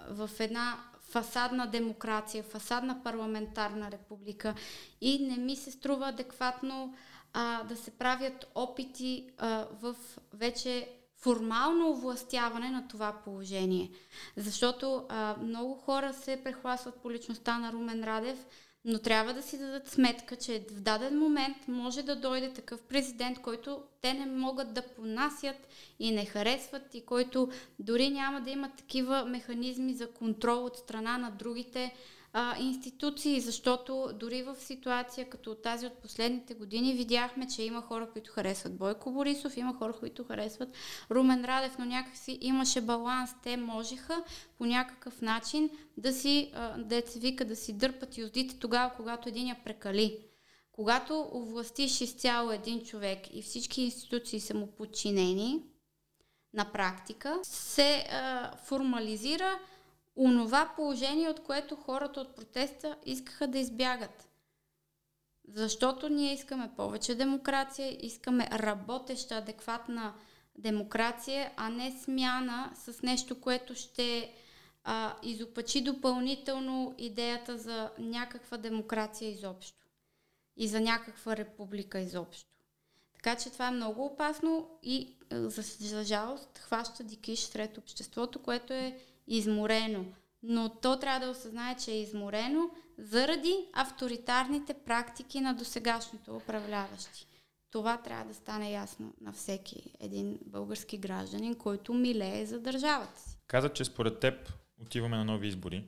в 0.10 0.30
една 0.40 0.78
фасадна 1.14 1.68
демокрация, 1.68 2.44
фасадна 2.44 3.04
парламентарна 3.04 3.92
република 3.92 4.56
и 5.02 5.20
не 5.20 5.38
ми 5.38 5.56
се 5.56 5.72
струва 5.72 6.08
адекватно 6.08 6.94
а, 7.34 7.64
да 7.64 7.76
се 7.76 7.92
правят 7.92 8.52
опити 8.56 9.30
а, 9.38 9.68
в 9.82 9.96
вече 10.34 10.90
формално 11.18 11.90
овластяване 11.90 12.70
на 12.70 12.88
това 12.88 13.14
положение. 13.24 13.92
Защото 14.38 15.06
а, 15.10 15.36
много 15.42 15.76
хора 15.76 16.14
се 16.14 16.42
прехласват 16.44 16.96
по 16.96 17.12
личността 17.12 17.58
на 17.58 17.74
Румен 17.74 18.04
Радев, 18.04 18.46
но 18.86 19.00
трябва 19.00 19.34
да 19.34 19.42
си 19.42 19.58
дадат 19.58 19.88
сметка, 19.90 20.36
че 20.36 20.66
в 20.72 20.82
даден 20.82 21.20
момент 21.20 21.58
може 21.68 22.04
да 22.04 22.16
дойде 22.16 22.54
такъв 22.54 22.82
президент, 22.82 23.42
който 23.42 23.84
те 24.02 24.14
не 24.14 24.26
могат 24.26 24.74
да 24.74 24.82
понасят 24.82 25.56
и 26.00 26.12
не 26.12 26.26
харесват 26.26 26.96
и 26.96 27.06
който 27.06 27.50
дори 27.80 28.10
няма 28.10 28.42
да 28.42 28.52
има 28.52 28.72
такива 28.78 29.26
механизми 29.26 29.94
за 29.94 30.12
контрол 30.12 30.66
от 30.66 30.78
страна 30.78 31.18
на 31.18 31.32
другите 31.32 31.94
а, 32.36 32.60
институции, 32.60 33.40
защото 33.40 34.12
дори 34.14 34.44
в 34.44 34.56
ситуация 34.56 35.30
като 35.30 35.56
тази 35.56 35.86
от 35.86 35.94
последните 35.94 36.54
години 36.54 36.94
видяхме, 36.94 37.48
че 37.48 37.64
има 37.64 37.82
хора, 37.82 38.10
които 38.14 38.32
харесват 38.32 38.78
Бойко 38.78 39.12
Борисов, 39.12 39.58
има 39.58 39.74
хора, 39.74 39.94
които 40.00 40.24
харесват 40.24 40.70
Румен 41.12 41.46
Радев, 41.46 41.78
но 41.80 41.86
някакси 41.86 42.38
имаше 42.42 42.82
баланс. 42.82 43.32
Те 43.44 43.58
можеха 43.58 44.24
по 44.58 44.66
някакъв 44.66 45.22
начин 45.22 45.70
да 45.98 46.14
си, 46.14 46.52
деца 46.78 47.20
вика, 47.20 47.46
да 47.46 47.56
си 47.56 47.74
дърпат 47.74 48.18
юздите 48.18 48.60
тогава, 48.60 48.94
когато 48.96 49.30
един 49.30 49.48
я 49.48 49.58
прекали. 49.66 50.18
Когато 50.72 51.30
овластиш 51.34 52.02
изцяло 52.02 52.52
един 52.52 52.84
човек 52.84 53.20
и 53.34 53.42
всички 53.42 53.82
институции 53.82 54.40
са 54.40 54.54
му 54.54 54.68
подчинени, 54.68 55.64
на 56.54 56.66
практика 56.72 57.40
се 57.44 58.06
а, 58.12 58.52
формализира 58.58 59.60
онова 60.16 60.74
положение, 60.76 61.30
от 61.30 61.44
което 61.44 61.76
хората 61.76 62.22
от 62.22 62.36
протеста 62.36 62.98
искаха 63.06 63.48
да 63.48 63.60
избягат. 63.60 64.30
Защото 65.48 66.10
ние 66.10 66.34
искаме 66.34 66.72
повече 66.78 67.16
демокрация, 67.16 67.98
искаме 68.06 68.48
работеща, 68.52 69.36
адекватна 69.36 70.14
демокрация, 70.58 71.52
а 71.58 71.70
не 71.70 71.92
смяна 71.92 72.72
с 72.76 73.02
нещо, 73.02 73.42
което 73.42 73.76
ще 73.76 74.34
а, 74.84 75.16
изопачи 75.24 75.82
допълнително 75.82 76.96
идеята 76.98 77.58
за 77.58 77.90
някаква 78.00 78.58
демокрация 78.58 79.30
изобщо 79.30 79.86
и 80.58 80.68
за 80.68 80.82
някаква 80.82 81.38
република 81.38 82.00
изобщо. 82.00 82.50
Така 83.14 83.36
че 83.36 83.50
това 83.50 83.68
е 83.68 83.72
много 83.72 84.06
опасно 84.06 84.70
и 84.84 85.16
за, 85.32 85.62
за 85.62 86.04
жалост 86.04 86.58
хваща 86.58 87.04
дикиш 87.04 87.40
сред 87.40 87.78
обществото, 87.78 88.40
което 88.40 88.74
е 88.74 89.00
изморено. 89.38 90.06
Но 90.44 90.70
то 90.70 91.00
трябва 91.00 91.26
да 91.26 91.32
осъзнае, 91.32 91.76
че 91.76 91.92
е 91.92 92.02
изморено 92.02 92.70
заради 92.98 93.56
авторитарните 93.74 94.74
практики 94.74 95.42
на 95.42 95.54
досегашните 95.54 96.32
управляващи. 96.32 97.28
Това 97.72 97.98
трябва 97.98 98.26
да 98.26 98.34
стане 98.34 98.72
ясно 98.72 99.14
на 99.22 99.34
всеки 99.34 99.94
един 100.00 100.40
български 100.46 100.98
гражданин, 100.98 101.56
който 101.56 101.94
милее 101.94 102.46
за 102.46 102.60
държавата 102.60 103.20
си. 103.20 103.38
Каза, 103.48 103.70
че 103.70 103.86
според 103.86 104.20
теб 104.20 104.54
отиваме 104.82 105.18
на 105.18 105.26
нови 105.26 105.48
избори. 105.48 105.84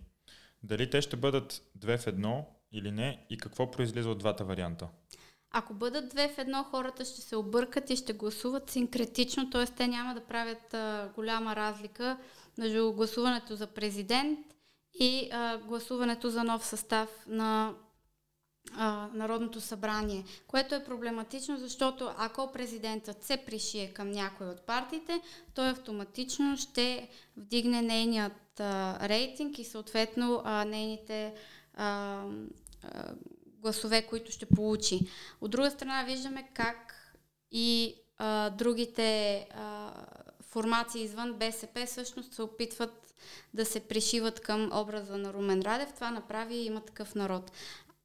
Дали 0.63 0.89
те 0.89 1.01
ще 1.01 1.15
бъдат 1.15 1.62
две 1.75 1.97
в 1.97 2.08
едно 2.08 2.45
или 2.71 2.91
не 2.91 3.25
и 3.29 3.38
какво 3.38 3.71
произлиза 3.71 4.10
от 4.10 4.17
двата 4.17 4.45
варианта? 4.45 4.88
Ако 5.57 5.73
бъдат 5.73 6.09
две 6.09 6.27
в 6.27 6.37
едно, 6.37 6.63
хората 6.63 7.05
ще 7.05 7.21
се 7.21 7.35
объркат 7.35 7.89
и 7.89 7.95
ще 7.95 8.13
гласуват 8.13 8.69
синкретично, 8.69 9.49
т.е. 9.49 9.65
те 9.65 9.87
няма 9.87 10.13
да 10.13 10.21
правят 10.21 10.73
а, 10.73 11.09
голяма 11.15 11.55
разлика 11.55 12.17
между 12.57 12.93
гласуването 12.93 13.55
за 13.55 13.67
президент 13.67 14.39
и 14.93 15.29
а, 15.31 15.57
гласуването 15.57 16.29
за 16.29 16.43
нов 16.43 16.65
състав 16.65 17.09
на 17.27 17.73
а, 18.73 19.09
Народното 19.13 19.61
събрание, 19.61 20.23
което 20.47 20.75
е 20.75 20.83
проблематично, 20.83 21.57
защото 21.57 22.11
ако 22.17 22.51
президентът 22.51 23.23
се 23.23 23.37
пришие 23.37 23.93
към 23.93 24.11
някой 24.11 24.47
от 24.47 24.61
партиите, 24.61 25.21
той 25.53 25.69
автоматично 25.69 26.57
ще 26.57 27.09
вдигне 27.37 27.81
нейният 27.81 28.59
а, 28.59 28.99
рейтинг 29.09 29.59
и 29.59 29.63
съответно 29.63 30.41
а, 30.43 30.65
нейните 30.65 31.33
а, 31.73 32.21
а, 32.83 33.13
гласове, 33.65 34.01
които 34.01 34.32
ще 34.32 34.45
получи. 34.45 34.99
От 35.41 35.51
друга 35.51 35.71
страна 35.71 36.04
виждаме 36.04 36.49
как 36.54 36.95
и 37.51 37.95
а, 38.17 38.49
другите 38.49 39.39
а, 39.56 39.91
формации 40.41 41.04
извън 41.04 41.34
БСП 41.34 41.86
всъщност 41.86 42.34
се 42.34 42.41
опитват 42.41 43.13
да 43.54 43.65
се 43.65 43.80
пришиват 43.80 44.39
към 44.39 44.69
образа 44.73 45.17
на 45.17 45.34
Румен 45.34 45.62
Радев. 45.62 45.93
Това 45.93 46.12
направи 46.12 46.56
има 46.56 46.82
такъв 46.82 47.15
народ. 47.15 47.51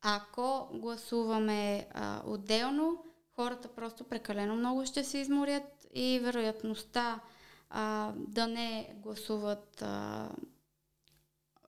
Ако 0.03 0.69
гласуваме 0.73 1.87
а, 1.95 2.23
отделно, 2.27 3.05
хората 3.37 3.69
просто 3.69 4.05
прекалено 4.05 4.57
много 4.57 4.87
ще 4.87 5.05
се 5.05 5.19
изморят 5.19 5.87
и 5.95 6.21
вероятността 6.23 7.21
а, 7.71 8.13
да 8.17 8.47
не 8.47 8.95
гласуват 8.97 9.83
а, 9.83 10.29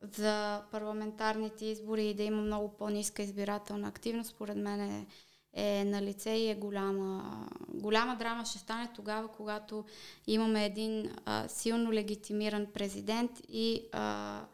за 0.03 0.62
парламентарните 0.71 1.65
избори 1.65 2.07
и 2.07 2.15
да 2.15 2.23
има 2.23 2.43
много 2.43 2.77
по-ниска 2.77 3.23
избирателна 3.23 3.88
активност, 3.88 4.31
според 4.31 4.57
мен 4.57 4.81
е, 4.81 5.07
е 5.53 5.85
на 5.85 6.03
лице 6.03 6.31
и 6.31 6.51
е 6.51 6.55
голяма, 6.55 7.49
голяма 7.69 8.17
драма 8.17 8.45
ще 8.45 8.59
стане 8.59 8.91
тогава, 8.95 9.29
когато 9.29 9.85
имаме 10.27 10.67
един 10.67 11.11
а, 11.25 11.49
силно 11.49 11.93
легитимиран 11.93 12.67
президент 12.75 13.31
и 13.49 13.88
а, 13.93 14.45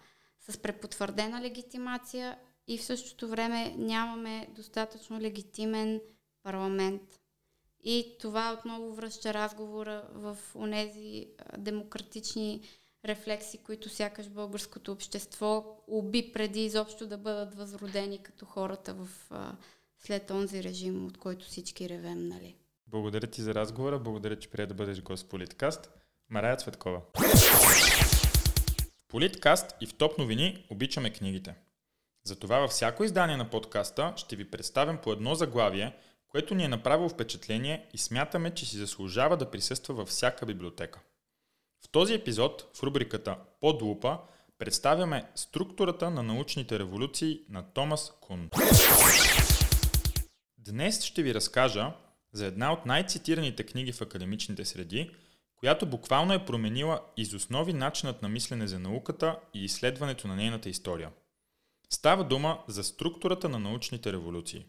с 0.41 0.59
препотвърдена 0.59 1.43
легитимация 1.43 2.39
и 2.69 2.79
в 2.79 2.85
същото 2.85 3.29
време 3.29 3.75
нямаме 3.79 4.49
достатъчно 4.55 5.21
легитимен 5.21 6.01
парламент. 6.43 7.03
И 7.85 8.17
това 8.21 8.57
отново 8.59 8.95
връща 8.95 9.35
разговора 9.35 10.09
в 10.15 10.39
онези 10.55 11.27
демократични 11.59 12.63
рефлекси, 13.09 13.59
които 13.59 13.89
сякаш 13.89 14.29
българското 14.29 14.93
общество 14.93 15.65
уби 15.87 16.33
преди 16.33 16.65
изобщо 16.65 17.07
да 17.07 17.19
бъдат 17.19 17.55
възродени 17.55 18.19
като 18.23 18.47
хората 18.47 18.95
в, 18.95 19.09
а, 19.31 19.57
след 19.99 20.27
този 20.27 20.63
режим, 20.63 21.07
от 21.07 21.19
който 21.19 21.47
всички 21.47 21.89
ревем, 21.89 22.29
нали? 22.29 22.57
Благодаря 22.87 23.27
ти 23.27 23.43
за 23.43 23.55
разговора, 23.55 23.99
благодаря, 23.99 24.39
че 24.39 24.51
прия 24.51 24.67
да 24.67 24.75
бъдеш 24.75 25.03
гост 25.03 25.27
в 25.27 25.29
Политкаст. 25.29 25.91
Марая 26.31 26.57
Цветкова. 26.57 27.01
В 28.97 29.09
Политкаст 29.09 29.77
и 29.81 29.87
в 29.87 29.95
Топ 29.95 30.19
новини 30.19 30.67
обичаме 30.71 31.13
книгите. 31.13 31.55
Затова 32.25 32.59
във 32.59 32.71
всяко 32.71 33.05
издание 33.05 33.37
на 33.37 33.51
подкаста 33.51 34.13
ще 34.17 34.37
ви 34.37 34.51
представям 34.51 34.99
по 34.99 35.13
едно 35.13 35.35
заглавие, 35.35 35.97
което 36.29 36.55
ни 36.55 36.65
е 36.65 36.69
направило 36.69 37.09
впечатление 37.09 37.89
и 37.95 37.99
смятаме, 37.99 38.55
че 38.55 38.67
си 38.67 38.77
заслужава 38.77 39.37
да 39.37 39.51
присъства 39.51 39.95
във 39.95 40.09
всяка 40.09 40.47
библиотека. 40.47 41.01
В 41.85 41.89
този 41.91 42.15
епизод, 42.15 42.71
в 42.75 42.83
рубриката 42.83 43.37
Под 43.61 43.83
лупа, 43.83 44.19
представяме 44.59 45.31
структурата 45.35 46.11
на 46.11 46.23
научните 46.23 46.79
революции 46.79 47.41
на 47.49 47.73
Томас 47.73 48.13
Кун. 48.21 48.51
Днес 50.59 51.05
ще 51.05 51.23
ви 51.23 51.35
разкажа 51.35 51.93
за 52.33 52.47
една 52.47 52.73
от 52.73 52.87
най-цитираните 52.87 53.67
книги 53.67 53.93
в 53.93 54.01
академичните 54.01 54.65
среди, 54.65 55.11
която 55.57 55.87
буквално 55.87 56.33
е 56.33 56.45
променила 56.45 57.01
из 57.17 57.35
основи 57.35 57.73
начинът 57.73 58.23
на 58.23 58.29
мислене 58.29 58.67
за 58.67 58.79
науката 58.79 59.39
и 59.55 59.65
изследването 59.65 60.29
на 60.29 60.37
нейната 60.37 60.69
история. 60.69 61.11
Става 61.91 62.25
дума 62.25 62.59
за 62.69 62.85
структурата 62.85 63.49
на 63.49 63.59
научните 63.59 64.13
революции. 64.13 64.67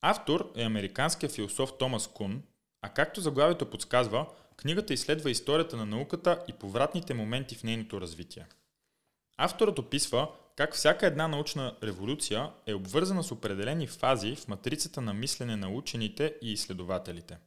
Автор 0.00 0.52
е 0.56 0.62
американският 0.62 1.32
философ 1.32 1.78
Томас 1.78 2.08
Кун, 2.08 2.42
а 2.82 2.88
както 2.88 3.20
заглавието 3.20 3.70
подсказва– 3.70 4.26
Книгата 4.62 4.94
изследва 4.94 5.30
историята 5.30 5.76
на 5.76 5.86
науката 5.86 6.44
и 6.48 6.52
повратните 6.52 7.14
моменти 7.14 7.54
в 7.54 7.62
нейното 7.62 8.00
развитие. 8.00 8.46
Авторът 9.36 9.78
описва 9.78 10.28
как 10.56 10.74
всяка 10.74 11.06
една 11.06 11.28
научна 11.28 11.76
революция 11.82 12.50
е 12.66 12.74
обвързана 12.74 13.24
с 13.24 13.32
определени 13.32 13.86
фази 13.86 14.36
в 14.36 14.48
матрицата 14.48 15.00
на 15.00 15.14
мислене 15.14 15.56
на 15.56 15.70
учените 15.70 16.34
и 16.42 16.52
изследователите. 16.52 17.38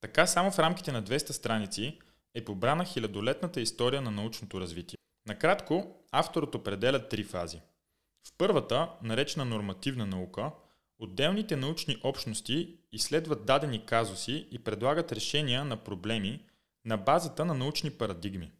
Така 0.00 0.26
само 0.26 0.50
в 0.50 0.58
рамките 0.58 0.92
на 0.92 1.02
200 1.02 1.30
страници 1.30 1.98
е 2.34 2.44
побрана 2.44 2.84
хилядолетната 2.84 3.60
история 3.60 4.02
на 4.02 4.10
научното 4.10 4.60
развитие. 4.60 4.98
Накратко, 5.26 5.96
авторът 6.12 6.54
определя 6.54 7.08
три 7.08 7.24
фази. 7.24 7.60
В 8.26 8.32
първата, 8.38 8.88
наречена 9.02 9.44
нормативна 9.44 10.06
наука, 10.06 10.50
Отделните 10.98 11.56
научни 11.56 11.96
общности 12.04 12.76
изследват 12.92 13.46
дадени 13.46 13.86
казуси 13.86 14.48
и 14.50 14.58
предлагат 14.58 15.12
решения 15.12 15.64
на 15.64 15.76
проблеми 15.76 16.44
на 16.84 16.96
базата 16.96 17.44
на 17.44 17.54
научни 17.54 17.90
парадигми. 17.90 18.52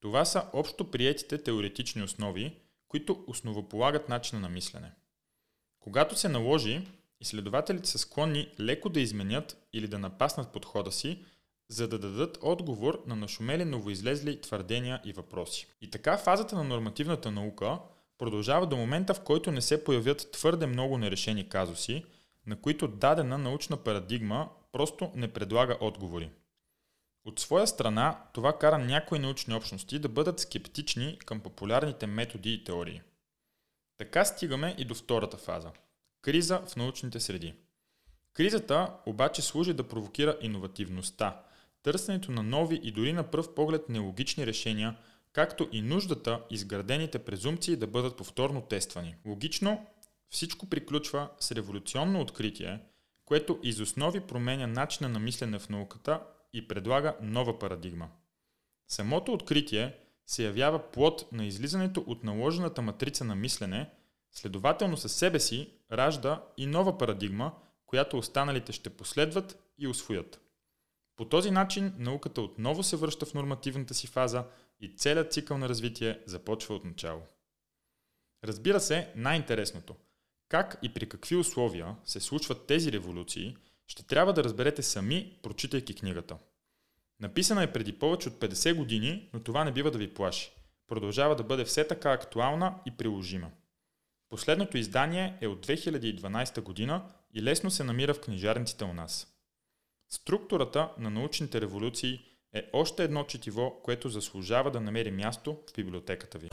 Това 0.00 0.24
са 0.24 0.46
общо 0.52 0.90
приетите 0.90 1.42
теоретични 1.42 2.02
основи, 2.02 2.56
които 2.88 3.24
основополагат 3.26 4.08
начина 4.08 4.40
на 4.40 4.48
мислене. 4.48 4.92
Когато 5.80 6.18
се 6.18 6.28
наложи, 6.28 6.88
изследователите 7.20 7.88
са 7.88 7.98
склонни 7.98 8.54
леко 8.60 8.88
да 8.88 9.00
изменят 9.00 9.66
или 9.72 9.88
да 9.88 9.98
напаснат 9.98 10.52
подхода 10.52 10.92
си, 10.92 11.24
за 11.68 11.88
да 11.88 11.98
дадат 11.98 12.38
отговор 12.42 13.04
на 13.06 13.16
нашумели 13.16 13.64
новоизлезли 13.64 14.40
твърдения 14.40 15.00
и 15.04 15.12
въпроси. 15.12 15.66
И 15.80 15.90
така 15.90 16.18
фазата 16.18 16.56
на 16.56 16.64
нормативната 16.64 17.30
наука– 17.30 17.78
продължава 18.22 18.66
до 18.66 18.76
момента, 18.76 19.14
в 19.14 19.20
който 19.20 19.52
не 19.52 19.60
се 19.60 19.84
появят 19.84 20.28
твърде 20.32 20.66
много 20.66 20.98
нерешени 20.98 21.48
казуси, 21.48 22.04
на 22.46 22.60
които 22.60 22.88
дадена 22.88 23.38
научна 23.38 23.76
парадигма 23.76 24.48
просто 24.72 25.10
не 25.14 25.32
предлага 25.32 25.76
отговори. 25.80 26.30
От 27.24 27.40
своя 27.40 27.66
страна, 27.66 28.18
това 28.34 28.58
кара 28.58 28.78
някои 28.78 29.18
научни 29.18 29.54
общности 29.54 29.98
да 29.98 30.08
бъдат 30.08 30.40
скептични 30.40 31.18
към 31.26 31.40
популярните 31.40 32.06
методи 32.06 32.52
и 32.52 32.64
теории. 32.64 33.00
Така 33.98 34.24
стигаме 34.24 34.74
и 34.78 34.84
до 34.84 34.94
втората 34.94 35.36
фаза– 35.36 35.70
криза 36.22 36.62
в 36.66 36.76
научните 36.76 37.20
среди. 37.20 37.54
Кризата 38.32 38.92
обаче 39.06 39.42
служи 39.42 39.72
да 39.72 39.88
провокира 39.88 40.38
иновативността, 40.40 41.40
търсенето 41.82 42.32
на 42.32 42.42
нови 42.42 42.80
и 42.82 42.90
дори 42.90 43.12
на 43.12 43.30
пръв 43.30 43.54
поглед 43.54 43.88
нелогични 43.88 44.46
решения– 44.46 44.96
както 45.32 45.68
и 45.72 45.82
нуждата 45.82 46.40
изградените 46.50 47.18
презумпции 47.18 47.76
да 47.76 47.86
бъдат 47.86 48.16
повторно 48.16 48.62
тествани. 48.62 49.16
Логично, 49.26 49.86
всичко 50.30 50.66
приключва 50.66 51.28
с 51.40 51.52
революционно 51.52 52.20
откритие, 52.20 52.80
което 53.24 53.58
из 53.62 53.80
основи 53.80 54.20
променя 54.20 54.66
начина 54.66 55.08
на 55.08 55.18
мислене 55.18 55.58
в 55.58 55.68
науката 55.68 56.20
и 56.52 56.68
предлага 56.68 57.16
нова 57.22 57.58
парадигма. 57.58 58.08
Самото 58.88 59.32
откритие 59.32 59.96
се 60.26 60.44
явява 60.44 60.90
плод 60.90 61.32
на 61.32 61.46
излизането 61.46 62.04
от 62.06 62.24
наложената 62.24 62.82
матрица 62.82 63.24
на 63.24 63.34
мислене, 63.34 63.90
следователно 64.32 64.96
със 64.96 65.12
себе 65.12 65.40
си 65.40 65.70
ражда 65.92 66.42
и 66.56 66.66
нова 66.66 66.98
парадигма, 66.98 67.52
която 67.86 68.18
останалите 68.18 68.72
ще 68.72 68.90
последват 68.90 69.72
и 69.78 69.88
освоят. 69.88 70.40
По 71.16 71.24
този 71.24 71.50
начин 71.50 71.94
науката 71.98 72.40
отново 72.40 72.82
се 72.82 72.96
връща 72.96 73.26
в 73.26 73.34
нормативната 73.34 73.94
си 73.94 74.06
фаза 74.06 74.44
и 74.82 74.96
целият 74.96 75.32
цикъл 75.32 75.58
на 75.58 75.68
развитие 75.68 76.20
започва 76.26 76.74
от 76.74 76.84
начало. 76.84 77.22
Разбира 78.44 78.80
се, 78.80 79.12
най-интересното– 79.16 79.96
как 80.52 80.78
и 80.82 80.94
при 80.94 81.08
какви 81.08 81.36
условия 81.36 81.96
се 82.04 82.20
случват 82.20 82.66
тези 82.66 82.92
революции, 82.92 83.56
ще 83.86 84.06
трябва 84.06 84.32
да 84.32 84.44
разберете 84.44 84.82
сами, 84.82 85.38
прочитайки 85.42 85.94
книгата. 85.94 86.38
Написана 87.20 87.62
е 87.62 87.72
преди 87.72 87.98
повече 87.98 88.28
от 88.28 88.34
50 88.34 88.74
години, 88.74 89.30
но 89.32 89.42
това 89.42 89.64
не 89.64 89.72
бива 89.72 89.90
да 89.90 89.98
ви 89.98 90.14
плаши. 90.14 90.52
Продължава 90.86 91.36
да 91.36 91.42
бъде 91.42 91.64
все 91.64 91.86
така 91.86 92.12
актуална 92.12 92.74
и 92.86 92.90
приложима. 92.90 93.50
Последното 94.28 94.78
издание 94.78 95.38
е 95.40 95.46
от 95.46 95.66
2012 95.66 96.60
година 96.60 97.04
и 97.34 97.42
лесно 97.42 97.70
се 97.70 97.84
намира 97.84 98.14
в 98.14 98.20
книжарниците 98.20 98.84
у 98.84 98.92
нас. 98.92 99.34
Структурата 100.08 100.90
на 100.98 101.10
научните 101.10 101.60
революции 101.60 102.20
е 102.54 102.62
още 102.72 103.04
едно 103.04 103.24
четиво, 103.24 103.80
което 103.82 104.08
заслужава 104.08 104.70
да 104.70 104.80
намери 104.80 105.10
място 105.10 105.56
в 105.70 105.74
библиотеката 105.76 106.38
ви. 106.38 106.48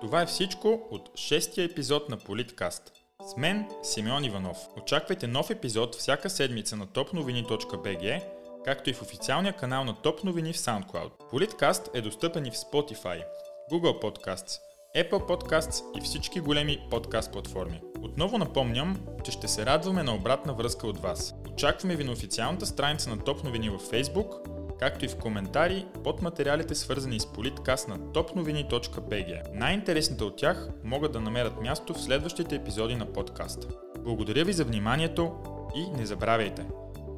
Това 0.00 0.22
е 0.22 0.26
всичко 0.26 0.88
от 0.90 1.10
шестия 1.18 1.64
епизод 1.64 2.08
на 2.08 2.16
Политкаст. 2.16 2.92
С 3.26 3.36
мен 3.36 3.68
Симеон 3.82 4.24
Иванов. 4.24 4.58
Очаквайте 4.82 5.26
нов 5.26 5.50
епизод 5.50 5.94
всяка 5.94 6.30
седмица 6.30 6.76
на 6.76 6.86
topnovini.bg, 6.86 8.24
както 8.64 8.90
и 8.90 8.92
в 8.92 9.02
официалния 9.02 9.52
канал 9.56 9.84
на 9.84 10.02
Топ 10.02 10.24
новини 10.24 10.52
в 10.52 10.56
SoundCloud. 10.56 11.10
Политкаст 11.30 11.90
е 11.94 12.00
достъпен 12.00 12.46
и 12.46 12.50
в 12.50 12.54
Spotify, 12.54 13.24
Google 13.72 14.02
Podcasts, 14.02 14.58
Apple 14.96 15.28
Podcasts 15.28 15.98
и 15.98 16.00
всички 16.00 16.40
големи 16.40 16.78
подкаст 16.90 17.32
платформи. 17.32 17.80
Отново 18.02 18.38
напомням, 18.38 18.96
че 19.24 19.32
ще 19.32 19.48
се 19.48 19.66
радваме 19.66 20.02
на 20.02 20.14
обратна 20.14 20.54
връзка 20.54 20.86
от 20.86 20.98
вас. 20.98 21.34
Очакваме 21.52 21.96
ви 21.96 22.04
на 22.04 22.12
официалната 22.12 22.66
страница 22.66 23.10
на 23.10 23.18
Топ 23.18 23.44
новини 23.44 23.70
във 23.70 23.82
Facebook, 23.82 24.50
както 24.78 25.04
и 25.04 25.08
в 25.08 25.16
коментари 25.16 25.86
под 26.04 26.22
материалите 26.22 26.74
свързани 26.74 27.20
с 27.20 27.26
политкаст 27.26 27.88
на 27.88 27.98
topnovini.bg. 27.98 29.42
Най-интересните 29.54 30.24
от 30.24 30.36
тях 30.36 30.68
могат 30.84 31.12
да 31.12 31.20
намерят 31.20 31.62
място 31.62 31.94
в 31.94 32.00
следващите 32.00 32.54
епизоди 32.54 32.96
на 32.96 33.06
подкаста. 33.06 33.68
Благодаря 33.98 34.44
ви 34.44 34.52
за 34.52 34.64
вниманието 34.64 35.32
и 35.76 35.90
не 35.98 36.06
забравяйте, 36.06 36.66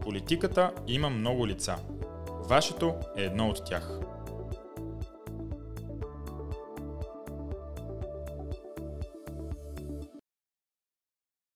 политиката 0.00 0.72
има 0.86 1.10
много 1.10 1.46
лица. 1.46 1.76
Вашето 2.48 2.94
е 3.16 3.22
едно 3.22 3.48
от 3.48 3.64
тях. 3.64 3.98